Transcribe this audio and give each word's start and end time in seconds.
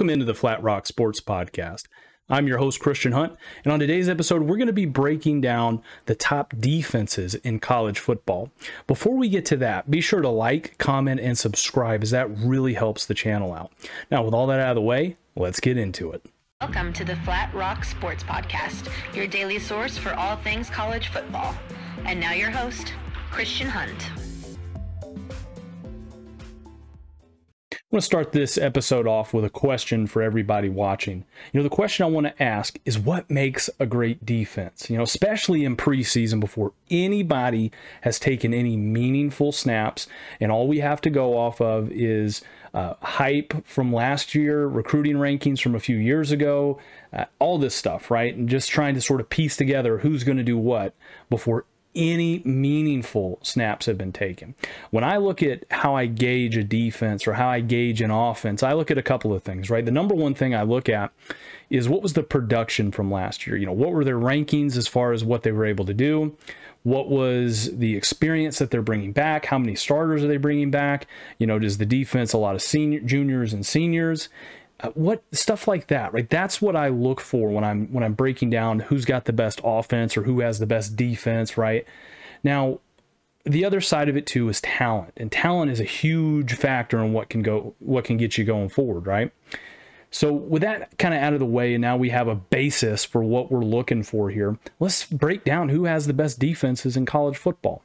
Welcome 0.00 0.14
into 0.14 0.24
the 0.24 0.34
Flat 0.34 0.62
Rock 0.62 0.86
Sports 0.86 1.20
Podcast. 1.20 1.82
I'm 2.30 2.46
your 2.46 2.56
host, 2.56 2.80
Christian 2.80 3.12
Hunt, 3.12 3.36
and 3.64 3.70
on 3.70 3.80
today's 3.80 4.08
episode, 4.08 4.44
we're 4.44 4.56
going 4.56 4.66
to 4.66 4.72
be 4.72 4.86
breaking 4.86 5.42
down 5.42 5.82
the 6.06 6.14
top 6.14 6.54
defenses 6.58 7.34
in 7.34 7.60
college 7.60 7.98
football. 7.98 8.50
Before 8.86 9.14
we 9.14 9.28
get 9.28 9.44
to 9.44 9.58
that, 9.58 9.90
be 9.90 10.00
sure 10.00 10.22
to 10.22 10.28
like, 10.30 10.78
comment, 10.78 11.20
and 11.20 11.36
subscribe, 11.36 12.02
as 12.02 12.12
that 12.12 12.34
really 12.34 12.72
helps 12.72 13.04
the 13.04 13.12
channel 13.12 13.52
out. 13.52 13.72
Now, 14.10 14.22
with 14.22 14.32
all 14.32 14.46
that 14.46 14.58
out 14.58 14.70
of 14.70 14.76
the 14.76 14.80
way, 14.80 15.18
let's 15.36 15.60
get 15.60 15.76
into 15.76 16.12
it. 16.12 16.24
Welcome 16.62 16.94
to 16.94 17.04
the 17.04 17.16
Flat 17.16 17.52
Rock 17.52 17.84
Sports 17.84 18.22
Podcast, 18.22 18.88
your 19.14 19.26
daily 19.26 19.58
source 19.58 19.98
for 19.98 20.14
all 20.14 20.36
things 20.36 20.70
college 20.70 21.08
football. 21.08 21.54
And 22.06 22.18
now, 22.18 22.32
your 22.32 22.50
host, 22.50 22.94
Christian 23.30 23.68
Hunt. 23.68 24.29
I 27.92 27.96
want 27.96 28.02
to 28.02 28.06
start 28.06 28.30
this 28.30 28.56
episode 28.56 29.08
off 29.08 29.34
with 29.34 29.44
a 29.44 29.50
question 29.50 30.06
for 30.06 30.22
everybody 30.22 30.68
watching. 30.68 31.24
You 31.52 31.58
know, 31.58 31.64
the 31.64 31.74
question 31.74 32.04
I 32.04 32.08
want 32.08 32.28
to 32.28 32.40
ask 32.40 32.78
is 32.84 33.00
what 33.00 33.28
makes 33.28 33.68
a 33.80 33.86
great 33.86 34.24
defense? 34.24 34.88
You 34.88 34.96
know, 34.96 35.02
especially 35.02 35.64
in 35.64 35.76
preseason 35.76 36.38
before 36.38 36.72
anybody 36.88 37.72
has 38.02 38.20
taken 38.20 38.54
any 38.54 38.76
meaningful 38.76 39.50
snaps, 39.50 40.06
and 40.38 40.52
all 40.52 40.68
we 40.68 40.78
have 40.78 41.00
to 41.00 41.10
go 41.10 41.36
off 41.36 41.60
of 41.60 41.90
is 41.90 42.42
uh, 42.72 42.94
hype 43.02 43.66
from 43.66 43.92
last 43.92 44.36
year, 44.36 44.68
recruiting 44.68 45.16
rankings 45.16 45.60
from 45.60 45.74
a 45.74 45.80
few 45.80 45.96
years 45.96 46.30
ago, 46.30 46.78
uh, 47.12 47.24
all 47.40 47.58
this 47.58 47.74
stuff, 47.74 48.08
right? 48.08 48.36
And 48.36 48.48
just 48.48 48.68
trying 48.68 48.94
to 48.94 49.00
sort 49.00 49.20
of 49.20 49.28
piece 49.28 49.56
together 49.56 49.98
who's 49.98 50.22
going 50.22 50.38
to 50.38 50.44
do 50.44 50.56
what 50.56 50.94
before 51.28 51.64
any 51.94 52.40
meaningful 52.44 53.38
snaps 53.42 53.86
have 53.86 53.98
been 53.98 54.12
taken. 54.12 54.54
When 54.90 55.02
I 55.02 55.16
look 55.16 55.42
at 55.42 55.64
how 55.70 55.96
I 55.96 56.06
gauge 56.06 56.56
a 56.56 56.62
defense 56.62 57.26
or 57.26 57.34
how 57.34 57.48
I 57.48 57.60
gauge 57.60 58.00
an 58.00 58.10
offense, 58.10 58.62
I 58.62 58.72
look 58.72 58.90
at 58.90 58.98
a 58.98 59.02
couple 59.02 59.32
of 59.32 59.42
things, 59.42 59.70
right? 59.70 59.84
The 59.84 59.90
number 59.90 60.14
one 60.14 60.34
thing 60.34 60.54
I 60.54 60.62
look 60.62 60.88
at 60.88 61.12
is 61.68 61.88
what 61.88 62.02
was 62.02 62.12
the 62.12 62.22
production 62.22 62.92
from 62.92 63.10
last 63.10 63.46
year? 63.46 63.56
You 63.56 63.66
know, 63.66 63.72
what 63.72 63.92
were 63.92 64.04
their 64.04 64.18
rankings 64.18 64.76
as 64.76 64.86
far 64.88 65.12
as 65.12 65.24
what 65.24 65.42
they 65.42 65.52
were 65.52 65.66
able 65.66 65.84
to 65.86 65.94
do? 65.94 66.36
What 66.82 67.10
was 67.10 67.76
the 67.76 67.94
experience 67.94 68.58
that 68.58 68.70
they're 68.70 68.80
bringing 68.80 69.12
back? 69.12 69.46
How 69.46 69.58
many 69.58 69.74
starters 69.74 70.24
are 70.24 70.28
they 70.28 70.38
bringing 70.38 70.70
back? 70.70 71.06
You 71.38 71.46
know, 71.46 71.58
does 71.58 71.78
the 71.78 71.86
defense 71.86 72.32
a 72.32 72.38
lot 72.38 72.54
of 72.54 72.62
senior 72.62 73.00
juniors 73.00 73.52
and 73.52 73.66
seniors? 73.66 74.28
Uh, 74.82 74.88
what 74.90 75.22
stuff 75.32 75.68
like 75.68 75.88
that 75.88 76.12
right? 76.12 76.28
That's 76.30 76.62
what 76.62 76.74
i 76.74 76.88
look 76.88 77.20
for 77.20 77.50
when 77.50 77.64
i'm 77.64 77.92
when 77.92 78.02
i'm 78.02 78.14
breaking 78.14 78.50
down 78.50 78.80
who's 78.80 79.04
got 79.04 79.26
the 79.26 79.32
best 79.32 79.60
offense 79.62 80.16
or 80.16 80.22
who 80.22 80.40
has 80.40 80.58
the 80.58 80.66
best 80.66 80.96
defense 80.96 81.58
right? 81.58 81.84
Now 82.42 82.80
the 83.44 83.64
other 83.64 83.80
side 83.80 84.08
of 84.08 84.16
it 84.16 84.26
too 84.26 84.48
is 84.48 84.60
talent 84.60 85.12
and 85.16 85.30
talent 85.30 85.70
is 85.70 85.80
a 85.80 85.84
huge 85.84 86.54
factor 86.54 86.98
in 86.98 87.12
what 87.12 87.28
can 87.28 87.42
go 87.42 87.74
what 87.78 88.04
can 88.04 88.16
get 88.16 88.38
you 88.38 88.44
going 88.44 88.70
forward 88.70 89.06
right? 89.06 89.32
So 90.10 90.32
with 90.32 90.62
that 90.62 90.96
kind 90.98 91.14
of 91.14 91.20
out 91.20 91.34
of 91.34 91.40
the 91.40 91.46
way 91.46 91.74
and 91.74 91.82
now 91.82 91.96
we 91.96 92.08
have 92.10 92.26
a 92.26 92.34
basis 92.34 93.04
for 93.04 93.22
what 93.22 93.52
we're 93.52 93.60
looking 93.60 94.02
for 94.02 94.30
here 94.30 94.58
let's 94.78 95.04
break 95.04 95.44
down 95.44 95.68
who 95.68 95.84
has 95.84 96.06
the 96.06 96.14
best 96.14 96.38
defenses 96.38 96.96
in 96.96 97.04
college 97.04 97.36
football. 97.36 97.82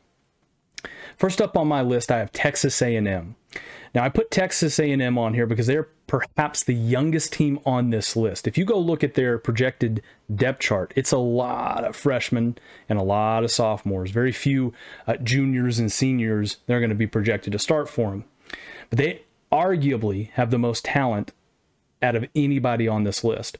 First 1.18 1.42
up 1.42 1.58
on 1.58 1.68
my 1.68 1.82
list 1.82 2.12
i 2.12 2.20
have 2.20 2.32
texas 2.32 2.82
a&m 2.82 3.36
now 3.96 4.04
I 4.04 4.10
put 4.10 4.30
Texas 4.30 4.78
A&M 4.78 5.18
on 5.18 5.34
here 5.34 5.48
because 5.48 5.68
they're 5.68 5.88
perhaps 6.08 6.64
the 6.64 6.73
youngest 6.73 7.34
team 7.34 7.59
on 7.66 7.89
this 7.89 8.16
list. 8.16 8.48
If 8.48 8.58
you 8.58 8.66
go 8.66 8.78
look 8.78 9.03
at 9.03 9.16
their 9.16 9.38
projected 9.38 10.02
depth 10.34 10.59
chart, 10.59 10.94
it's 10.95 11.11
a 11.11 11.17
lot 11.17 11.84
of 11.84 11.95
freshmen 11.95 12.58
and 12.88 13.00
a 13.00 13.03
lot 13.03 13.44
of 13.44 13.52
sophomores. 13.52 14.11
Very 14.11 14.31
few 14.31 14.73
uh, 15.08 15.17
juniors 15.17 15.80
and 15.80 15.92
seniors 15.92 16.58
they're 16.67 16.80
going 16.80 16.89
to 16.89 16.95
be 16.95 17.08
projected 17.08 17.53
to 17.53 17.59
start 17.59 17.89
for 17.89 18.11
them. 18.11 18.26
But 18.89 19.00
they 19.00 19.23
arguably 19.52 20.31
have 20.31 20.52
the 20.52 20.59
most 20.59 20.86
talent 20.86 21.33
out 22.02 22.16
of 22.16 22.28
anybody 22.36 22.88
on 22.88 23.03
this 23.03 23.23
list. 23.23 23.58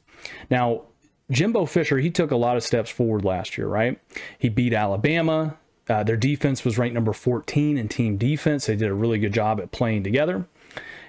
Now, 0.50 0.82
Jimbo 1.30 1.66
Fisher, 1.66 1.98
he 1.98 2.10
took 2.10 2.30
a 2.30 2.36
lot 2.36 2.56
of 2.56 2.62
steps 2.62 2.90
forward 2.90 3.24
last 3.24 3.58
year, 3.58 3.66
right? 3.66 4.00
He 4.38 4.48
beat 4.48 4.72
Alabama. 4.72 5.56
Uh, 5.88 6.02
their 6.02 6.16
defense 6.16 6.64
was 6.64 6.78
ranked 6.78 6.94
number 6.94 7.12
14 7.12 7.76
in 7.76 7.88
team 7.88 8.16
defense. 8.16 8.66
They 8.66 8.76
did 8.76 8.88
a 8.88 8.94
really 8.94 9.18
good 9.18 9.32
job 9.32 9.60
at 9.60 9.72
playing 9.72 10.04
together. 10.04 10.46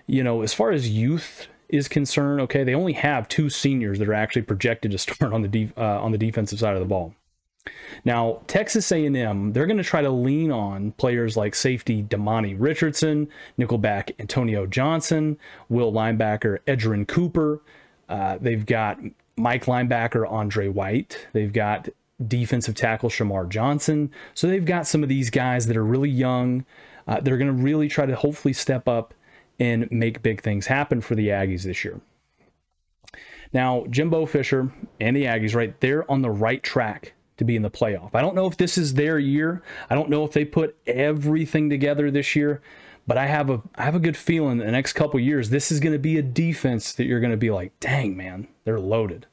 You 0.08 0.24
know, 0.24 0.42
as 0.42 0.54
far 0.54 0.72
as 0.72 0.90
youth 0.90 1.48
is 1.70 1.88
concerned, 1.88 2.42
okay, 2.42 2.64
they 2.64 2.74
only 2.74 2.94
have 2.94 3.28
two 3.28 3.50
seniors 3.50 4.00
that 4.00 4.08
are 4.08 4.14
actually 4.14 4.44
projected 4.44 4.92
to 4.92 4.98
start 4.98 5.34
on 5.34 5.42
the 5.42 5.48
de- 5.48 5.72
uh, 5.78 6.02
on 6.02 6.12
the 6.12 6.18
defensive 6.18 6.60
side 6.60 6.74
of 6.74 6.80
the 6.80 6.86
ball. 6.86 7.14
Now, 8.06 8.42
Texas 8.48 8.92
A&M, 8.92 9.52
they're 9.52 9.66
going 9.66 9.78
to 9.78 9.84
try 9.84 10.02
to 10.02 10.10
lean 10.10 10.52
on 10.52 10.94
players 10.94 11.36
like 11.36 11.54
safety 11.54 12.02
Demani 12.02 12.56
Richardson, 12.58 13.28
nickelback 13.60 14.12
Antonio 14.20 14.66
Johnson, 14.66 15.38
will 15.68 15.92
linebacker 15.92 16.60
Edgerrin 16.66 17.08
Cooper. 17.08 17.62
Uh, 18.08 18.38
they've 18.40 18.66
got 18.66 19.00
Mike 19.36 19.66
linebacker 19.66 20.30
Andre 20.30 20.70
White. 20.70 21.28
They've 21.34 21.52
got 21.52 21.90
defensive 22.26 22.76
tackle 22.76 23.10
Shamar 23.10 23.48
Johnson. 23.50 24.12
So 24.34 24.48
they've 24.48 24.66
got 24.66 24.88
some 24.88 25.04
of 25.04 25.10
these 25.10 25.30
guys 25.30 25.68
that 25.68 25.78
are 25.78 25.84
really 25.84 26.10
young. 26.10 26.66
Uh, 27.08 27.20
they're 27.20 27.38
going 27.38 27.56
to 27.56 27.64
really 27.64 27.88
try 27.88 28.06
to 28.06 28.16
hopefully 28.16 28.54
step 28.54 28.88
up 28.88 29.14
and 29.60 29.90
make 29.92 30.22
big 30.22 30.42
things 30.42 30.68
happen 30.68 31.02
for 31.02 31.16
the 31.16 31.30
Aggies 31.30 31.64
this 31.64 31.84
year. 31.84 32.02
Now, 33.54 33.86
Jimbo 33.90 34.26
Fisher 34.26 34.72
and 35.00 35.16
the 35.16 35.24
Aggies, 35.24 35.56
right, 35.56 35.80
they're 35.80 36.10
on 36.12 36.22
the 36.22 36.30
right 36.30 36.62
track 36.62 37.14
to 37.38 37.46
be 37.46 37.56
in 37.56 37.62
the 37.62 37.72
playoff. 37.72 38.12
I 38.14 38.22
don't 38.22 38.36
know 38.36 38.48
if 38.48 38.58
this 38.58 38.78
is 38.78 38.96
their 38.96 39.18
year. 39.20 39.62
I 39.90 39.96
don't 39.96 40.10
know 40.10 40.24
if 40.24 40.32
they 40.32 40.44
put 40.44 40.76
everything 40.86 41.70
together 41.70 42.12
this 42.12 42.36
year, 42.36 42.62
but 43.06 43.18
I 43.18 43.28
have 43.28 43.50
a 43.50 43.62
I 43.76 43.84
have 43.84 43.96
a 43.96 44.00
good 44.00 44.18
feeling 44.18 44.58
the 44.58 44.72
next 44.72 44.94
couple 44.94 45.20
years 45.20 45.50
this 45.50 45.72
is 45.72 45.80
going 45.80 45.94
to 45.94 46.00
be 46.00 46.18
a 46.18 46.24
defense 46.24 46.94
that 46.94 47.06
you're 47.06 47.20
going 47.22 47.32
to 47.32 47.38
be 47.38 47.52
like, 47.52 47.80
"Dang, 47.80 48.18
man, 48.18 48.48
they're 48.66 48.80
loaded." 48.80 49.28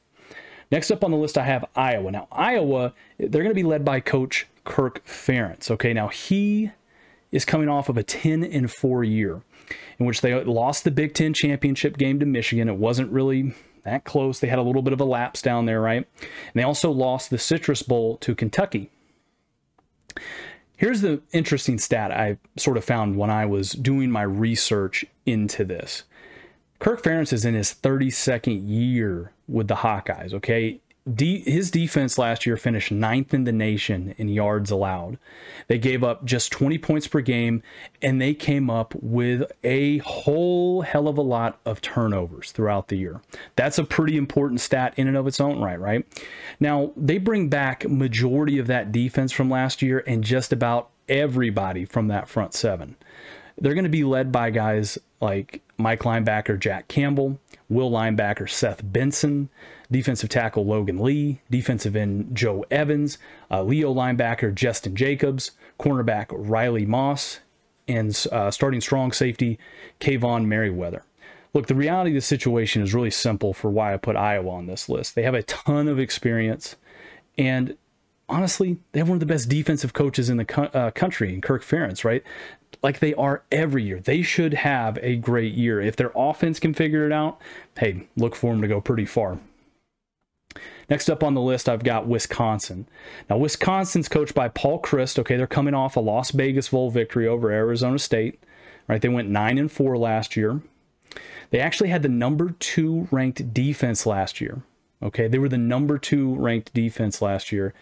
Next 0.71 0.91
up 0.91 1.03
on 1.03 1.11
the 1.11 1.17
list, 1.17 1.37
I 1.37 1.43
have 1.43 1.65
Iowa. 1.75 2.11
Now, 2.11 2.27
Iowa, 2.31 2.93
they're 3.17 3.43
going 3.43 3.49
to 3.49 3.53
be 3.53 3.63
led 3.63 3.85
by 3.85 3.99
Coach 3.99 4.47
Kirk 4.63 5.05
Ferentz. 5.05 5.69
Okay, 5.69 5.93
now 5.93 6.07
he 6.07 6.71
is 7.31 7.45
coming 7.45 7.69
off 7.69 7.89
of 7.89 7.97
a 7.97 8.03
10 8.03 8.43
and 8.43 8.71
4 8.71 9.03
year 9.03 9.41
in 9.99 10.05
which 10.05 10.21
they 10.21 10.33
lost 10.43 10.83
the 10.83 10.91
Big 10.91 11.13
Ten 11.13 11.33
championship 11.33 11.97
game 11.97 12.19
to 12.19 12.25
Michigan. 12.25 12.69
It 12.69 12.77
wasn't 12.77 13.11
really 13.11 13.53
that 13.83 14.03
close. 14.03 14.39
They 14.39 14.47
had 14.47 14.59
a 14.59 14.63
little 14.63 14.81
bit 14.81 14.93
of 14.93 14.99
a 14.99 15.05
lapse 15.05 15.41
down 15.41 15.65
there, 15.65 15.81
right? 15.81 16.07
And 16.19 16.53
they 16.53 16.63
also 16.63 16.91
lost 16.91 17.29
the 17.29 17.37
Citrus 17.37 17.83
Bowl 17.83 18.17
to 18.17 18.35
Kentucky. 18.35 18.89
Here's 20.77 21.01
the 21.01 21.21
interesting 21.31 21.77
stat 21.77 22.11
I 22.11 22.37
sort 22.57 22.77
of 22.77 22.83
found 22.83 23.15
when 23.15 23.29
I 23.29 23.45
was 23.45 23.71
doing 23.71 24.11
my 24.11 24.23
research 24.23 25.05
into 25.25 25.63
this. 25.63 26.03
Kirk 26.79 27.01
Ferentz 27.01 27.31
is 27.31 27.45
in 27.45 27.53
his 27.53 27.73
32nd 27.73 28.67
year 28.67 29.31
with 29.47 29.67
the 29.69 29.75
Hawkeyes. 29.75 30.33
Okay, 30.33 30.81
his 31.05 31.69
defense 31.69 32.17
last 32.17 32.47
year 32.47 32.57
finished 32.57 32.91
ninth 32.91 33.31
in 33.31 33.43
the 33.43 33.51
nation 33.51 34.15
in 34.17 34.27
yards 34.27 34.71
allowed. 34.71 35.19
They 35.67 35.77
gave 35.77 36.03
up 36.03 36.25
just 36.25 36.51
20 36.51 36.79
points 36.79 37.07
per 37.07 37.21
game, 37.21 37.61
and 38.01 38.19
they 38.19 38.33
came 38.33 38.71
up 38.71 38.95
with 38.95 39.43
a 39.63 39.99
whole 39.99 40.81
hell 40.81 41.07
of 41.07 41.17
a 41.17 41.21
lot 41.21 41.59
of 41.63 41.79
turnovers 41.79 42.51
throughout 42.51 42.87
the 42.87 42.97
year. 42.97 43.21
That's 43.55 43.77
a 43.77 43.83
pretty 43.83 44.17
important 44.17 44.61
stat 44.61 44.95
in 44.97 45.07
and 45.07 45.15
of 45.15 45.27
its 45.27 45.39
own 45.39 45.59
right, 45.59 45.79
right? 45.79 46.05
Now, 46.59 46.91
they 46.97 47.19
bring 47.19 47.49
back 47.49 47.87
majority 47.87 48.57
of 48.57 48.65
that 48.67 48.91
defense 48.91 49.31
from 49.31 49.49
last 49.49 49.83
year 49.83 50.03
and 50.07 50.23
just 50.23 50.51
about 50.51 50.89
everybody 51.07 51.85
from 51.85 52.07
that 52.07 52.29
front 52.29 52.55
seven. 52.55 52.95
They're 53.59 53.75
going 53.75 53.83
to 53.83 53.89
be 53.89 54.03
led 54.03 54.31
by 54.31 54.49
guys 54.49 54.97
like 55.21 55.61
Mike 55.77 56.01
linebacker 56.01 56.59
Jack 56.59 56.87
Campbell, 56.87 57.39
will 57.69 57.91
linebacker 57.91 58.49
Seth 58.49 58.81
Benson, 58.83 59.49
defensive 59.91 60.29
tackle 60.29 60.65
Logan 60.65 60.99
Lee, 60.99 61.41
defensive 61.49 61.95
end 61.95 62.35
Joe 62.35 62.65
Evans, 62.71 63.17
uh, 63.51 63.63
Leo 63.63 63.93
linebacker 63.93 64.53
Justin 64.53 64.95
Jacobs, 64.95 65.51
cornerback 65.79 66.27
Riley 66.29 66.85
Moss, 66.85 67.39
and 67.87 68.25
uh, 68.31 68.51
starting 68.51 68.81
strong 68.81 69.11
safety 69.11 69.59
Kaevon 69.99 70.45
Merriweather. 70.45 71.03
Look, 71.53 71.67
the 71.67 71.75
reality 71.75 72.11
of 72.11 72.15
the 72.15 72.21
situation 72.21 72.81
is 72.81 72.93
really 72.93 73.11
simple 73.11 73.53
for 73.53 73.69
why 73.69 73.93
I 73.93 73.97
put 73.97 74.15
Iowa 74.15 74.49
on 74.49 74.65
this 74.65 74.89
list. 74.89 75.15
They 75.15 75.23
have 75.23 75.33
a 75.33 75.43
ton 75.43 75.87
of 75.87 75.99
experience, 75.99 76.75
and 77.37 77.77
honestly, 78.27 78.77
they 78.91 78.99
have 78.99 79.07
one 79.07 79.17
of 79.17 79.21
the 79.21 79.25
best 79.25 79.47
defensive 79.47 79.93
coaches 79.93 80.29
in 80.29 80.37
the 80.37 80.45
co- 80.45 80.63
uh, 80.63 80.91
country 80.91 81.33
in 81.33 81.41
Kirk 81.41 81.63
Ferentz, 81.63 82.03
right? 82.03 82.23
like 82.85 82.99
they 82.99 83.15
are 83.15 83.43
every 83.51 83.83
year. 83.83 83.99
They 83.99 84.21
should 84.21 84.53
have 84.53 84.99
a 85.01 85.15
great 85.15 85.53
year. 85.53 85.81
If 85.81 85.95
their 85.95 86.11
offense 86.15 86.59
can 86.59 86.73
figure 86.73 87.05
it 87.05 87.11
out, 87.11 87.41
hey, 87.77 88.07
look 88.15 88.35
for 88.35 88.51
them 88.51 88.61
to 88.61 88.67
go 88.67 88.79
pretty 88.79 89.05
far. 89.05 89.39
Next 90.89 91.09
up 91.09 91.23
on 91.23 91.33
the 91.33 91.41
list, 91.41 91.67
I've 91.67 91.83
got 91.83 92.07
Wisconsin. 92.07 92.87
Now, 93.29 93.37
Wisconsin's 93.37 94.09
coached 94.09 94.35
by 94.35 94.49
Paul 94.49 94.81
Chryst. 94.81 95.17
Okay, 95.19 95.37
they're 95.37 95.47
coming 95.47 95.73
off 95.73 95.95
a 95.95 95.99
Las 95.99 96.31
Vegas 96.31 96.69
Bowl 96.69 96.91
victory 96.91 97.27
over 97.27 97.51
Arizona 97.51 97.99
State. 97.99 98.39
Right, 98.87 99.01
they 99.01 99.09
went 99.09 99.29
nine 99.29 99.57
and 99.57 99.71
four 99.71 99.97
last 99.97 100.35
year. 100.35 100.61
They 101.49 101.59
actually 101.59 101.89
had 101.89 102.03
the 102.03 102.09
number 102.09 102.51
two 102.59 103.07
ranked 103.11 103.53
defense 103.53 104.05
last 104.05 104.39
year. 104.39 104.61
Okay, 105.03 105.27
they 105.27 105.37
were 105.37 105.49
the 105.49 105.57
number 105.57 105.97
two 105.97 106.35
ranked 106.35 106.73
defense 106.73 107.21
last 107.21 107.51
year, 107.51 107.73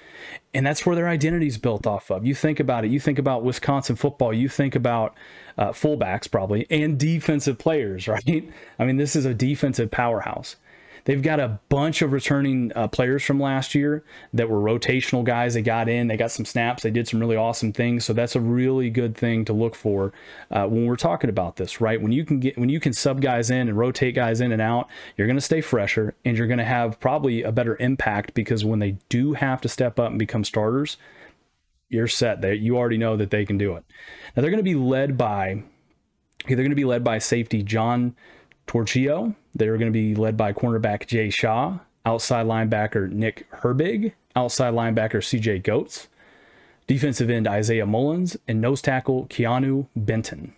and 0.53 0.65
that's 0.65 0.85
where 0.85 0.95
their 0.95 1.07
identity 1.07 1.47
is 1.47 1.57
built 1.57 1.85
off 1.85 2.09
of. 2.09 2.25
You 2.25 2.33
think 2.33 2.59
about 2.59 2.85
it. 2.85 2.91
You 2.91 2.99
think 2.99 3.19
about 3.19 3.43
Wisconsin 3.43 3.95
football. 3.95 4.33
You 4.33 4.49
think 4.49 4.75
about 4.75 5.15
uh, 5.57 5.69
fullbacks 5.69 6.29
probably 6.29 6.65
and 6.69 6.99
defensive 6.99 7.59
players, 7.59 8.07
right? 8.09 8.51
I 8.79 8.85
mean, 8.85 8.97
this 8.97 9.15
is 9.15 9.25
a 9.25 9.33
defensive 9.33 9.91
powerhouse. 9.91 10.55
They've 11.05 11.21
got 11.21 11.39
a 11.39 11.59
bunch 11.69 12.01
of 12.01 12.13
returning 12.13 12.71
uh, 12.75 12.87
players 12.87 13.23
from 13.23 13.39
last 13.39 13.75
year 13.75 14.03
that 14.33 14.49
were 14.49 14.59
rotational 14.59 15.23
guys. 15.23 15.53
They 15.53 15.61
got 15.61 15.89
in, 15.89 16.07
they 16.07 16.15
got 16.15 16.31
some 16.31 16.45
snaps, 16.45 16.83
they 16.83 16.91
did 16.91 17.07
some 17.07 17.19
really 17.19 17.35
awesome 17.35 17.73
things. 17.73 18.05
So 18.05 18.13
that's 18.13 18.35
a 18.35 18.39
really 18.39 18.89
good 18.89 19.15
thing 19.15 19.43
to 19.45 19.53
look 19.53 19.75
for 19.75 20.13
uh, 20.49 20.65
when 20.67 20.85
we're 20.85 20.95
talking 20.95 21.29
about 21.29 21.57
this, 21.57 21.81
right? 21.81 22.01
When 22.01 22.11
you 22.11 22.25
can 22.25 22.39
get 22.39 22.57
when 22.57 22.69
you 22.69 22.79
can 22.79 22.93
sub 22.93 23.21
guys 23.21 23.49
in 23.49 23.67
and 23.67 23.77
rotate 23.77 24.15
guys 24.15 24.39
in 24.39 24.51
and 24.51 24.61
out, 24.61 24.87
you're 25.17 25.27
going 25.27 25.37
to 25.37 25.41
stay 25.41 25.61
fresher 25.61 26.15
and 26.23 26.37
you're 26.37 26.47
going 26.47 26.57
to 26.57 26.63
have 26.63 26.99
probably 26.99 27.43
a 27.43 27.51
better 27.51 27.75
impact 27.79 28.33
because 28.33 28.63
when 28.63 28.79
they 28.79 28.97
do 29.09 29.33
have 29.33 29.59
to 29.61 29.69
step 29.69 29.99
up 29.99 30.09
and 30.09 30.19
become 30.19 30.43
starters, 30.43 30.97
you're 31.89 32.07
set. 32.07 32.41
There, 32.41 32.53
you 32.53 32.77
already 32.77 32.97
know 32.97 33.17
that 33.17 33.29
they 33.29 33.45
can 33.45 33.57
do 33.57 33.75
it. 33.75 33.83
Now 34.35 34.41
they're 34.41 34.51
going 34.51 34.57
to 34.57 34.63
be 34.63 34.75
led 34.75 35.17
by 35.17 35.63
they're 36.47 36.55
going 36.57 36.69
to 36.69 36.75
be 36.75 36.85
led 36.85 37.03
by 37.03 37.19
safety 37.19 37.63
John 37.63 38.15
Torchio. 38.67 39.35
They're 39.55 39.77
going 39.77 39.91
to 39.91 39.93
be 39.93 40.15
led 40.15 40.37
by 40.37 40.53
cornerback 40.53 41.07
Jay 41.07 41.29
Shaw, 41.29 41.79
outside 42.05 42.45
linebacker 42.45 43.11
Nick 43.11 43.47
Herbig, 43.61 44.13
outside 44.35 44.73
linebacker 44.73 45.17
CJ 45.21 45.63
Goetz, 45.63 46.07
defensive 46.87 47.29
end 47.29 47.47
Isaiah 47.47 47.85
Mullins, 47.85 48.37
and 48.47 48.61
nose 48.61 48.81
tackle 48.81 49.27
Keanu 49.27 49.87
Benton. 49.95 50.53